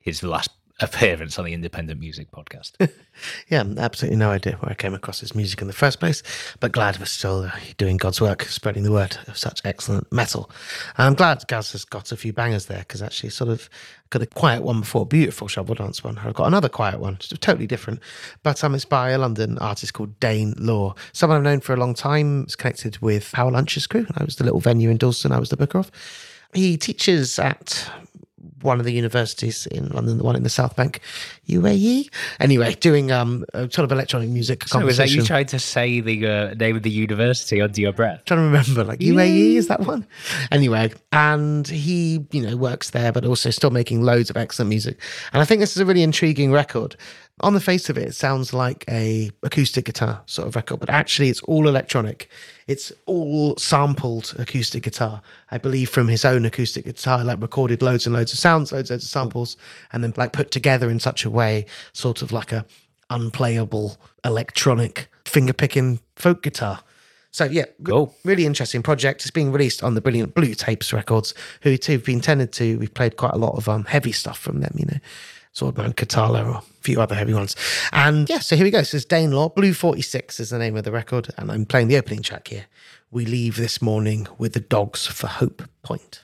his 0.00 0.24
last 0.24 0.50
appearance 0.80 1.38
on 1.38 1.44
the 1.44 1.52
Independent 1.52 2.00
Music 2.00 2.30
Podcast. 2.30 2.72
Yeah, 3.48 3.64
absolutely 3.76 4.16
no 4.16 4.30
idea 4.30 4.54
where 4.54 4.70
I 4.70 4.74
came 4.74 4.94
across 4.94 5.20
his 5.20 5.34
music 5.34 5.60
in 5.60 5.66
the 5.66 5.74
first 5.74 6.00
place, 6.00 6.22
but 6.60 6.72
glad 6.72 6.98
we're 6.98 7.04
still 7.04 7.42
uh, 7.42 7.50
doing 7.76 7.98
God's 7.98 8.22
work, 8.22 8.44
spreading 8.44 8.84
the 8.84 8.90
word 8.90 9.18
of 9.28 9.36
such 9.36 9.60
excellent 9.66 10.10
metal. 10.10 10.50
And 10.96 11.06
I'm 11.06 11.14
glad 11.14 11.46
Gaz 11.46 11.72
has 11.72 11.84
got 11.84 12.10
a 12.10 12.16
few 12.16 12.32
bangers 12.32 12.66
there 12.66 12.78
because 12.78 13.02
actually, 13.02 13.28
sort 13.28 13.50
of 13.50 13.68
got 14.08 14.22
a 14.22 14.26
quiet 14.26 14.62
one 14.62 14.80
before, 14.80 15.04
beautiful 15.04 15.46
shovel 15.46 15.74
dance 15.74 16.02
one. 16.02 16.18
I've 16.18 16.32
got 16.34 16.46
another 16.46 16.70
quiet 16.70 17.00
one, 17.00 17.18
totally 17.18 17.66
different, 17.66 18.00
but 18.42 18.64
um, 18.64 18.74
it's 18.74 18.86
by 18.86 19.10
a 19.10 19.18
London 19.18 19.58
artist 19.58 19.92
called 19.92 20.18
Dane 20.18 20.54
Law, 20.56 20.94
someone 21.12 21.36
I've 21.36 21.44
known 21.44 21.60
for 21.60 21.74
a 21.74 21.78
long 21.78 21.92
time. 21.92 22.46
Is 22.46 22.56
connected 22.56 22.96
with 22.98 23.30
Power 23.32 23.50
Lunches 23.50 23.86
crew. 23.86 24.06
I 24.16 24.24
was 24.24 24.36
the 24.36 24.44
little 24.44 24.60
venue 24.60 24.88
in 24.88 24.96
Dalston. 24.96 25.32
I 25.32 25.38
was 25.38 25.50
the 25.50 25.56
booker 25.56 25.78
of. 25.78 25.90
He 26.54 26.76
teaches 26.76 27.38
at 27.38 27.90
one 28.62 28.78
of 28.78 28.84
the 28.84 28.92
universities 28.92 29.66
in 29.66 29.88
London, 29.88 30.18
the 30.18 30.24
one 30.24 30.36
in 30.36 30.42
the 30.42 30.50
South 30.50 30.76
Bank, 30.76 31.00
UAE. 31.48 32.10
Anyway, 32.40 32.74
doing 32.74 33.12
um 33.12 33.44
a 33.54 33.70
sort 33.70 33.80
of 33.84 33.92
electronic 33.92 34.28
music 34.28 34.66
so 34.68 34.80
was 34.80 34.96
that 34.96 35.10
you 35.10 35.22
tried 35.22 35.48
to 35.48 35.58
say 35.58 36.00
the 36.00 36.26
uh, 36.26 36.54
name 36.54 36.76
of 36.76 36.82
the 36.82 36.90
university 36.90 37.60
under 37.60 37.80
your 37.80 37.92
breath? 37.92 38.24
trying 38.24 38.40
to 38.40 38.44
remember, 38.44 38.84
like 38.84 39.00
UAE 39.00 39.56
is 39.56 39.68
that 39.68 39.80
one? 39.80 40.06
Anyway, 40.50 40.92
and 41.12 41.66
he, 41.68 42.26
you 42.30 42.42
know, 42.42 42.56
works 42.56 42.90
there, 42.90 43.12
but 43.12 43.24
also 43.24 43.50
still 43.50 43.70
making 43.70 44.02
loads 44.02 44.30
of 44.30 44.36
excellent 44.36 44.68
music. 44.68 44.98
And 45.32 45.42
I 45.42 45.44
think 45.44 45.60
this 45.60 45.76
is 45.76 45.80
a 45.80 45.86
really 45.86 46.02
intriguing 46.02 46.52
record. 46.52 46.96
On 47.40 47.54
the 47.54 47.60
face 47.60 47.88
of 47.88 47.96
it, 47.96 48.08
it 48.08 48.14
sounds 48.14 48.52
like 48.52 48.84
a 48.88 49.30
acoustic 49.42 49.86
guitar 49.86 50.22
sort 50.26 50.46
of 50.48 50.54
record, 50.54 50.78
but 50.80 50.90
actually 50.90 51.28
it's 51.28 51.42
all 51.44 51.66
electronic. 51.66 52.28
It's 52.68 52.92
all 53.06 53.56
sampled 53.56 54.34
acoustic 54.38 54.82
guitar. 54.84 55.22
I 55.50 55.58
believe 55.58 55.88
from 55.88 56.08
his 56.08 56.24
own 56.24 56.44
acoustic 56.44 56.84
guitar, 56.84 57.24
like 57.24 57.40
recorded 57.40 57.82
loads 57.82 58.06
and 58.06 58.14
loads 58.14 58.32
of 58.32 58.38
sounds, 58.38 58.70
loads, 58.70 58.90
loads 58.90 59.04
of 59.04 59.10
samples, 59.10 59.56
and 59.92 60.04
then 60.04 60.12
like 60.16 60.32
put 60.32 60.50
together 60.50 60.90
in 60.90 61.00
such 61.00 61.24
a 61.24 61.30
way, 61.30 61.66
sort 61.94 62.22
of 62.22 62.32
like 62.32 62.52
a 62.52 62.64
unplayable 63.10 63.98
electronic 64.24 65.08
finger 65.24 65.52
picking 65.52 66.00
folk 66.16 66.42
guitar. 66.42 66.80
So 67.30 67.44
yeah, 67.44 67.64
Cool. 67.84 68.14
really 68.24 68.44
interesting 68.44 68.82
project. 68.82 69.22
It's 69.22 69.30
being 69.30 69.50
released 69.52 69.82
on 69.82 69.94
the 69.94 70.02
brilliant 70.02 70.34
Blue 70.34 70.54
Tapes 70.54 70.92
Records, 70.92 71.32
who 71.62 71.78
too 71.78 71.92
have 71.92 72.04
been 72.04 72.20
tended 72.20 72.52
to. 72.52 72.76
We've 72.78 72.92
played 72.92 73.16
quite 73.16 73.32
a 73.32 73.38
lot 73.38 73.56
of 73.56 73.68
um, 73.70 73.84
heavy 73.84 74.12
stuff 74.12 74.38
from 74.38 74.60
them, 74.60 74.74
you 74.76 74.84
know, 74.84 74.98
Swordman, 75.54 75.94
Katala, 75.94 76.58
a 76.58 76.60
few 76.80 77.00
other 77.00 77.14
heavy 77.14 77.34
ones. 77.34 77.56
And 77.92 78.28
yeah, 78.28 78.38
so 78.38 78.56
here 78.56 78.64
we 78.64 78.70
go. 78.70 78.82
So 78.82 78.96
it's 78.96 79.04
Dane 79.04 79.32
Law. 79.32 79.50
Blue 79.50 79.74
46 79.74 80.40
is 80.40 80.50
the 80.50 80.58
name 80.58 80.76
of 80.76 80.84
the 80.84 80.92
record, 80.92 81.28
and 81.36 81.50
I'm 81.50 81.66
playing 81.66 81.88
the 81.88 81.98
opening 81.98 82.22
track 82.22 82.48
here. 82.48 82.66
We 83.10 83.26
leave 83.26 83.56
this 83.56 83.82
morning 83.82 84.26
with 84.38 84.54
the 84.54 84.60
dogs 84.60 85.06
for 85.06 85.26
Hope 85.26 85.62
Point. 85.82 86.22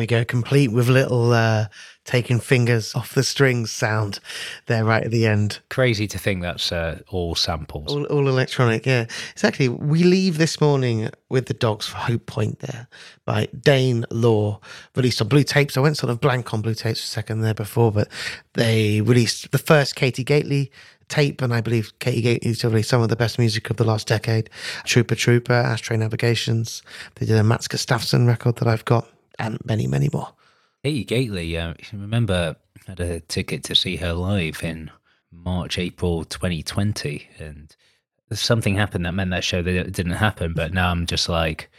We 0.00 0.06
go, 0.06 0.24
complete 0.24 0.72
with 0.72 0.88
little 0.88 1.32
uh, 1.32 1.66
taking 2.04 2.40
fingers 2.40 2.94
off 2.94 3.14
the 3.14 3.22
strings 3.22 3.70
sound 3.70 4.18
there 4.66 4.84
right 4.84 5.04
at 5.04 5.10
the 5.10 5.26
end. 5.26 5.60
Crazy 5.68 6.06
to 6.08 6.18
think 6.18 6.42
that's 6.42 6.72
uh, 6.72 7.00
all 7.08 7.34
samples. 7.34 7.92
All, 7.92 8.04
all 8.06 8.28
electronic, 8.28 8.86
yeah. 8.86 9.06
Exactly. 9.32 9.68
We 9.68 10.02
leave 10.02 10.38
this 10.38 10.60
morning 10.60 11.10
with 11.28 11.46
the 11.46 11.54
Dogs 11.54 11.86
for 11.86 11.98
Hope 11.98 12.26
Point 12.26 12.58
there 12.60 12.88
by 13.24 13.46
Dane 13.60 14.04
Law, 14.10 14.60
released 14.96 15.20
on 15.20 15.28
Blue 15.28 15.44
Tapes. 15.44 15.76
I 15.76 15.80
went 15.80 15.96
sort 15.96 16.10
of 16.10 16.20
blank 16.20 16.52
on 16.52 16.62
Blue 16.62 16.74
Tapes 16.74 17.00
for 17.00 17.04
a 17.04 17.08
second 17.08 17.40
there 17.42 17.54
before, 17.54 17.92
but 17.92 18.08
they 18.54 19.00
released 19.00 19.52
the 19.52 19.58
first 19.58 19.94
Katie 19.94 20.24
Gately 20.24 20.72
tape, 21.10 21.42
and 21.42 21.52
I 21.52 21.60
believe 21.60 21.92
Katie 21.98 22.22
Gately 22.22 22.50
is 22.50 22.64
really 22.64 22.82
some 22.82 23.02
of 23.02 23.10
the 23.10 23.16
best 23.16 23.38
music 23.38 23.68
of 23.68 23.76
the 23.76 23.84
last 23.84 24.06
decade. 24.06 24.48
Trooper 24.84 25.14
Trooper, 25.14 25.52
Ashtray 25.52 25.98
Navigations. 25.98 26.82
They 27.16 27.26
did 27.26 27.36
a 27.36 27.42
Mats 27.42 27.68
Gustafsson 27.68 28.26
record 28.26 28.56
that 28.56 28.68
I've 28.68 28.84
got, 28.84 29.06
and 29.38 29.58
many, 29.64 29.86
many 29.86 30.08
more. 30.12 30.32
Hey, 30.82 31.04
Gately, 31.04 31.56
uh, 31.58 31.74
remember 31.92 32.56
I 32.86 32.90
had 32.90 33.00
a 33.00 33.20
ticket 33.20 33.64
to 33.64 33.74
see 33.74 33.96
her 33.96 34.12
live 34.12 34.62
in 34.62 34.90
March, 35.30 35.78
April 35.78 36.24
2020, 36.24 37.28
and 37.38 37.74
something 38.32 38.76
happened 38.76 39.04
that 39.06 39.12
meant 39.12 39.30
that 39.30 39.44
show 39.44 39.62
that 39.62 39.92
didn't 39.92 40.12
happen. 40.12 40.54
But 40.54 40.72
now 40.72 40.90
I'm 40.90 41.06
just 41.06 41.28
like, 41.28 41.70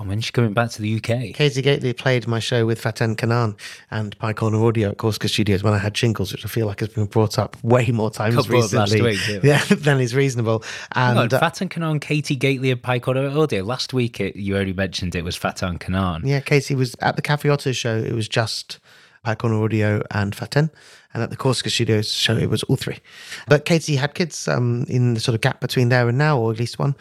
oh, 0.00 0.04
when's 0.04 0.24
she 0.24 0.32
coming 0.32 0.52
back 0.52 0.70
to 0.70 0.82
the 0.82 0.96
UK? 0.96 1.34
Katie 1.34 1.62
Gately 1.62 1.92
played 1.92 2.26
my 2.26 2.38
show 2.38 2.66
with 2.66 2.80
Faten 2.80 3.16
Kanaan 3.16 3.58
and 3.90 4.16
Pye 4.18 4.32
Corner 4.32 4.64
Audio 4.64 4.90
at 4.90 4.98
Corsica 4.98 5.28
Studios 5.28 5.62
when 5.62 5.74
I 5.74 5.78
had 5.78 5.96
shingles, 5.96 6.32
which 6.32 6.44
I 6.44 6.48
feel 6.48 6.66
like 6.66 6.80
has 6.80 6.90
been 6.90 7.06
brought 7.06 7.38
up 7.38 7.56
way 7.62 7.88
more 7.88 8.10
times 8.10 8.34
Couple 8.36 8.62
of 8.62 8.72
last 8.72 8.92
recently. 8.92 9.10
week, 9.34 9.42
yeah. 9.44 9.62
than 9.70 10.00
is 10.00 10.14
reasonable. 10.14 10.62
And 10.92 11.18
on, 11.18 11.24
uh, 11.26 11.40
Faten 11.40 11.68
Kanaan, 11.68 12.00
Katie 12.00 12.36
Gately, 12.36 12.70
and 12.70 12.82
Pike 12.82 13.06
Audio. 13.08 13.40
Audio. 13.40 13.64
Last 13.64 13.92
week 13.92 14.20
it, 14.20 14.36
you 14.36 14.56
only 14.56 14.72
mentioned 14.72 15.14
it 15.14 15.24
was 15.24 15.36
Faten 15.36 15.78
Kanaan. 15.78 16.20
yeah, 16.24 16.40
Katie 16.40 16.74
was 16.74 16.94
at 17.00 17.16
the 17.16 17.22
Cafe 17.22 17.48
OTO 17.48 17.72
show. 17.72 17.96
It 17.96 18.12
was 18.12 18.28
just 18.28 18.78
Pye 19.22 19.34
Corner 19.34 19.62
Audio 19.62 20.02
and 20.10 20.34
Faten. 20.34 20.70
And 21.14 21.22
at 21.22 21.30
the 21.30 21.36
Corsica 21.36 21.70
Studios 21.70 22.12
show, 22.12 22.36
it 22.36 22.50
was 22.50 22.62
all 22.64 22.76
three. 22.76 22.98
But 23.46 23.64
Katie 23.64 23.96
had 23.96 24.14
kids 24.14 24.46
um, 24.46 24.84
in 24.88 25.14
the 25.14 25.20
sort 25.20 25.34
of 25.34 25.40
gap 25.40 25.60
between 25.60 25.88
there 25.88 26.06
and 26.08 26.18
now, 26.18 26.38
or 26.38 26.52
at 26.52 26.58
least 26.58 26.78
one. 26.78 26.94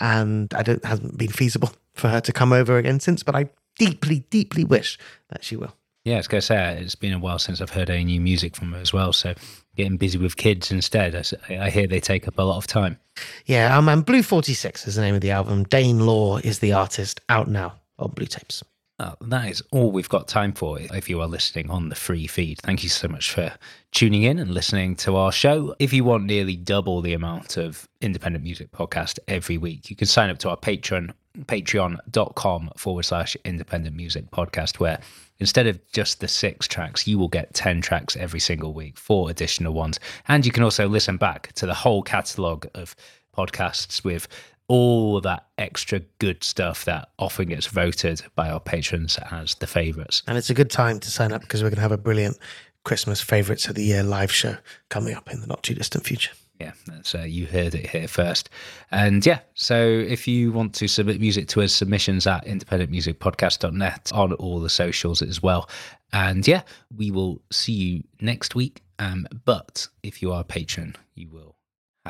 And 0.00 0.52
I 0.54 0.62
don't 0.62 0.84
hasn't 0.84 1.16
been 1.16 1.30
feasible 1.30 1.72
for 1.94 2.08
her 2.08 2.20
to 2.20 2.32
come 2.32 2.52
over 2.52 2.76
again 2.78 3.00
since. 3.00 3.22
But 3.22 3.36
I 3.36 3.48
deeply, 3.78 4.20
deeply 4.30 4.64
wish 4.64 4.98
that 5.30 5.44
she 5.44 5.56
will. 5.56 5.74
Yeah, 6.04 6.14
I 6.14 6.18
was 6.18 6.28
going 6.28 6.40
to 6.40 6.46
say, 6.46 6.78
it's 6.82 6.94
been 6.94 7.14
a 7.14 7.18
while 7.18 7.38
since 7.38 7.62
I've 7.62 7.70
heard 7.70 7.88
any 7.88 8.04
new 8.04 8.20
music 8.20 8.54
from 8.56 8.72
her 8.72 8.78
as 8.78 8.92
well. 8.92 9.14
So 9.14 9.34
getting 9.74 9.96
busy 9.96 10.18
with 10.18 10.36
kids 10.36 10.70
instead, 10.70 11.14
I 11.48 11.70
hear 11.70 11.86
they 11.86 12.00
take 12.00 12.28
up 12.28 12.38
a 12.38 12.42
lot 12.42 12.58
of 12.58 12.66
time. 12.66 12.98
Yeah, 13.46 13.76
um, 13.76 13.88
and 13.88 14.04
Blue 14.04 14.22
46 14.22 14.86
is 14.86 14.96
the 14.96 15.00
name 15.00 15.14
of 15.14 15.22
the 15.22 15.30
album. 15.30 15.64
Dane 15.64 16.04
Law 16.04 16.38
is 16.38 16.58
the 16.58 16.74
artist 16.74 17.20
out 17.30 17.48
now 17.48 17.74
on 17.98 18.10
Blue 18.10 18.26
Tapes. 18.26 18.62
Oh, 19.00 19.14
that 19.22 19.50
is 19.50 19.60
all 19.72 19.90
we've 19.90 20.08
got 20.08 20.28
time 20.28 20.52
for 20.52 20.78
if 20.78 21.08
you 21.10 21.20
are 21.20 21.26
listening 21.26 21.68
on 21.68 21.88
the 21.88 21.96
free 21.96 22.28
feed. 22.28 22.60
Thank 22.60 22.84
you 22.84 22.88
so 22.88 23.08
much 23.08 23.32
for 23.32 23.52
tuning 23.90 24.22
in 24.22 24.38
and 24.38 24.52
listening 24.52 24.94
to 24.96 25.16
our 25.16 25.32
show. 25.32 25.74
If 25.80 25.92
you 25.92 26.04
want 26.04 26.26
nearly 26.26 26.54
double 26.54 27.00
the 27.00 27.12
amount 27.12 27.56
of 27.56 27.88
independent 28.00 28.44
music 28.44 28.70
podcast 28.70 29.18
every 29.26 29.58
week, 29.58 29.90
you 29.90 29.96
can 29.96 30.06
sign 30.06 30.30
up 30.30 30.38
to 30.38 30.50
our 30.50 30.56
Patreon, 30.56 31.12
patreon.com 31.38 32.70
forward 32.76 33.02
slash 33.02 33.36
independent 33.44 33.96
music 33.96 34.30
podcast, 34.30 34.78
where 34.78 35.00
instead 35.40 35.66
of 35.66 35.80
just 35.90 36.20
the 36.20 36.28
six 36.28 36.68
tracks, 36.68 37.04
you 37.04 37.18
will 37.18 37.26
get 37.26 37.52
10 37.52 37.80
tracks 37.80 38.16
every 38.16 38.38
single 38.38 38.74
week, 38.74 38.96
four 38.96 39.28
additional 39.28 39.72
ones. 39.72 39.98
And 40.28 40.46
you 40.46 40.52
can 40.52 40.62
also 40.62 40.88
listen 40.88 41.16
back 41.16 41.50
to 41.54 41.66
the 41.66 41.74
whole 41.74 42.04
catalogue 42.04 42.68
of 42.74 42.94
podcasts 43.36 44.04
with 44.04 44.28
all 44.68 45.20
that 45.20 45.46
extra 45.58 46.00
good 46.18 46.42
stuff 46.42 46.84
that 46.86 47.10
often 47.18 47.48
gets 47.48 47.66
voted 47.66 48.22
by 48.34 48.50
our 48.50 48.60
patrons 48.60 49.18
as 49.30 49.54
the 49.56 49.66
favourites. 49.66 50.22
And 50.26 50.38
it's 50.38 50.50
a 50.50 50.54
good 50.54 50.70
time 50.70 51.00
to 51.00 51.10
sign 51.10 51.32
up 51.32 51.42
because 51.42 51.62
we're 51.62 51.70
going 51.70 51.76
to 51.76 51.82
have 51.82 51.92
a 51.92 51.98
brilliant 51.98 52.38
Christmas 52.84 53.20
favourites 53.20 53.66
of 53.66 53.74
the 53.74 53.84
year 53.84 54.02
live 54.02 54.32
show 54.32 54.56
coming 54.88 55.14
up 55.14 55.30
in 55.30 55.40
the 55.40 55.46
not 55.46 55.62
too 55.62 55.74
distant 55.74 56.04
future. 56.04 56.32
Yeah, 56.60 56.72
that's 56.86 57.14
uh, 57.14 57.22
you 57.22 57.46
heard 57.46 57.74
it 57.74 57.90
here 57.90 58.06
first. 58.06 58.48
And 58.92 59.26
yeah, 59.26 59.40
so 59.54 59.76
if 59.84 60.28
you 60.28 60.52
want 60.52 60.72
to 60.76 60.86
submit 60.86 61.20
music 61.20 61.48
to 61.48 61.62
us, 61.62 61.72
submissions 61.72 62.26
at 62.26 62.44
independentmusicpodcast.net 62.46 64.12
on 64.14 64.32
all 64.34 64.60
the 64.60 64.70
socials 64.70 65.20
as 65.20 65.42
well. 65.42 65.68
And 66.12 66.46
yeah, 66.46 66.62
we 66.96 67.10
will 67.10 67.42
see 67.50 67.72
you 67.72 68.04
next 68.20 68.54
week. 68.54 68.82
Um, 69.00 69.26
but 69.44 69.88
if 70.04 70.22
you 70.22 70.32
are 70.32 70.42
a 70.42 70.44
patron, 70.44 70.94
you 71.16 71.28
will 71.28 71.56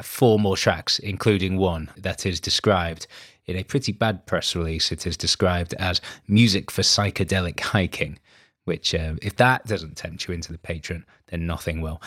four 0.03 0.39
more 0.39 0.57
tracks, 0.57 0.99
including 0.99 1.57
one 1.57 1.91
that 1.97 2.27
is 2.27 2.41
described 2.41 3.07
in 3.47 3.57
a 3.57 3.63
pretty 3.63 3.93
bad 3.93 4.27
press 4.27 4.57
release. 4.57 4.91
It 4.91 5.07
is 5.07 5.17
described 5.17 5.75
as 5.75 6.01
music 6.27 6.71
for 6.71 6.83
psychedelic 6.83 7.61
hiking, 7.61 8.19
which, 8.65 8.95
uh, 8.95 9.15
if 9.23 9.37
that 9.37 9.67
doesn't 9.67 9.97
tempt 9.97 10.27
you 10.27 10.35
into 10.35 10.53
the 10.53 10.59
patron, 10.59 11.05
then 11.29 11.47
nothing 11.47 11.81
will. 11.81 12.01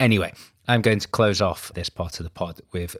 Anyway, 0.00 0.32
I'm 0.68 0.82
going 0.82 1.00
to 1.00 1.08
close 1.08 1.40
off 1.40 1.72
this 1.74 1.88
part 1.88 2.18
of 2.20 2.24
the 2.24 2.30
pod 2.30 2.60
with 2.72 2.96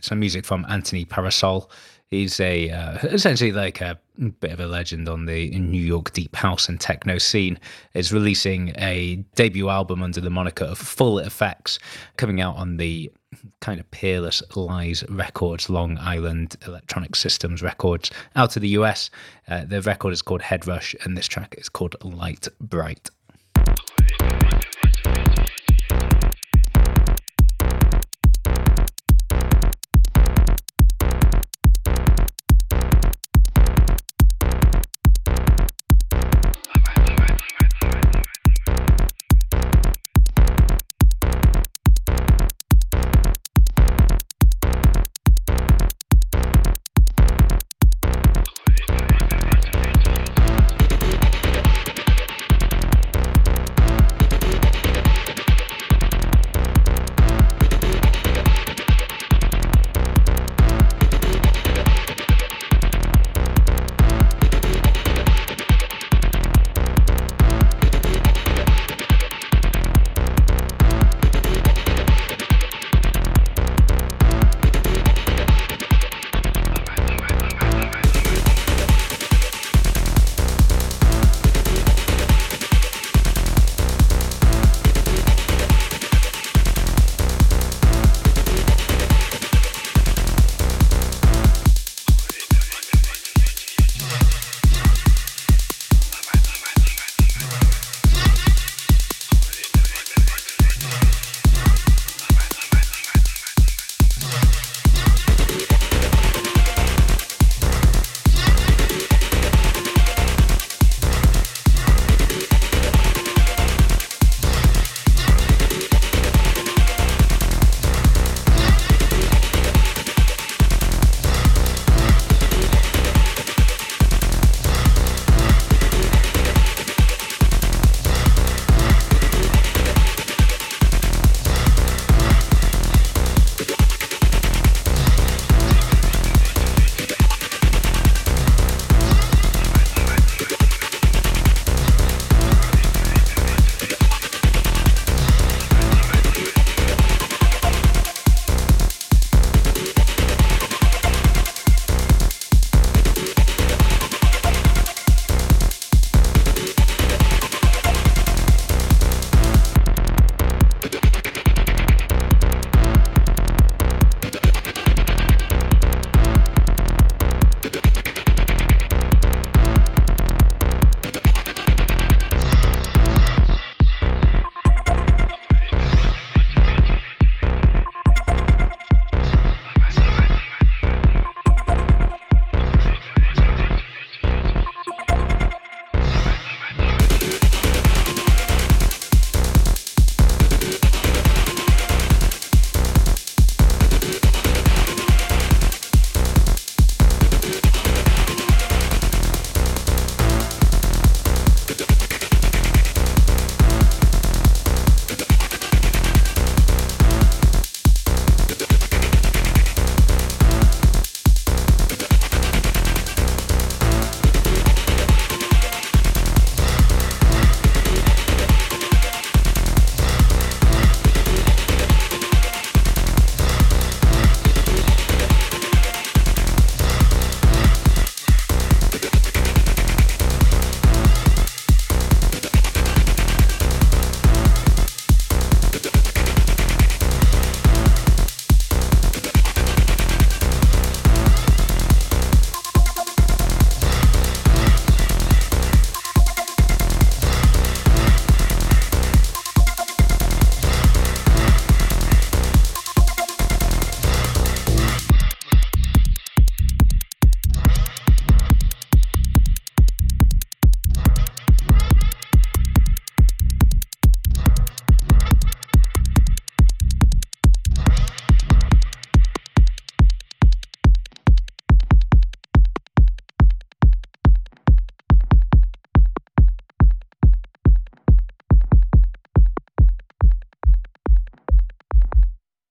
some 0.00 0.20
music 0.20 0.44
from 0.44 0.66
Anthony 0.68 1.04
Parasole. 1.04 1.70
He's 2.08 2.40
a 2.40 2.70
uh, 2.70 2.98
essentially 3.02 3.52
like 3.52 3.80
a 3.80 3.98
bit 4.40 4.52
of 4.52 4.60
a 4.60 4.66
legend 4.66 5.08
on 5.08 5.26
the 5.26 5.50
New 5.50 5.80
York 5.80 6.12
deep 6.12 6.34
house 6.36 6.68
and 6.68 6.80
techno 6.80 7.18
scene. 7.18 7.58
Is 7.94 8.12
releasing 8.12 8.72
a 8.78 9.16
debut 9.34 9.68
album 9.68 10.02
under 10.02 10.20
the 10.20 10.30
moniker 10.30 10.64
of 10.64 10.78
Full 10.78 11.18
Effects, 11.18 11.78
coming 12.16 12.40
out 12.40 12.56
on 12.56 12.78
the 12.78 13.10
kind 13.60 13.80
of 13.80 13.90
Peerless 13.90 14.42
Lies 14.56 15.04
Records, 15.08 15.68
Long 15.68 15.98
Island 15.98 16.56
Electronic 16.66 17.16
Systems 17.16 17.62
Records, 17.62 18.10
out 18.36 18.56
of 18.56 18.62
the 18.62 18.70
US. 18.70 19.10
Uh, 19.46 19.64
the 19.64 19.82
record 19.82 20.12
is 20.12 20.22
called 20.22 20.42
Head 20.42 20.66
Rush, 20.66 20.94
and 21.04 21.16
this 21.16 21.26
track 21.26 21.54
is 21.58 21.68
called. 21.68 21.96
Light, 22.02 22.48
bright, 22.60 23.10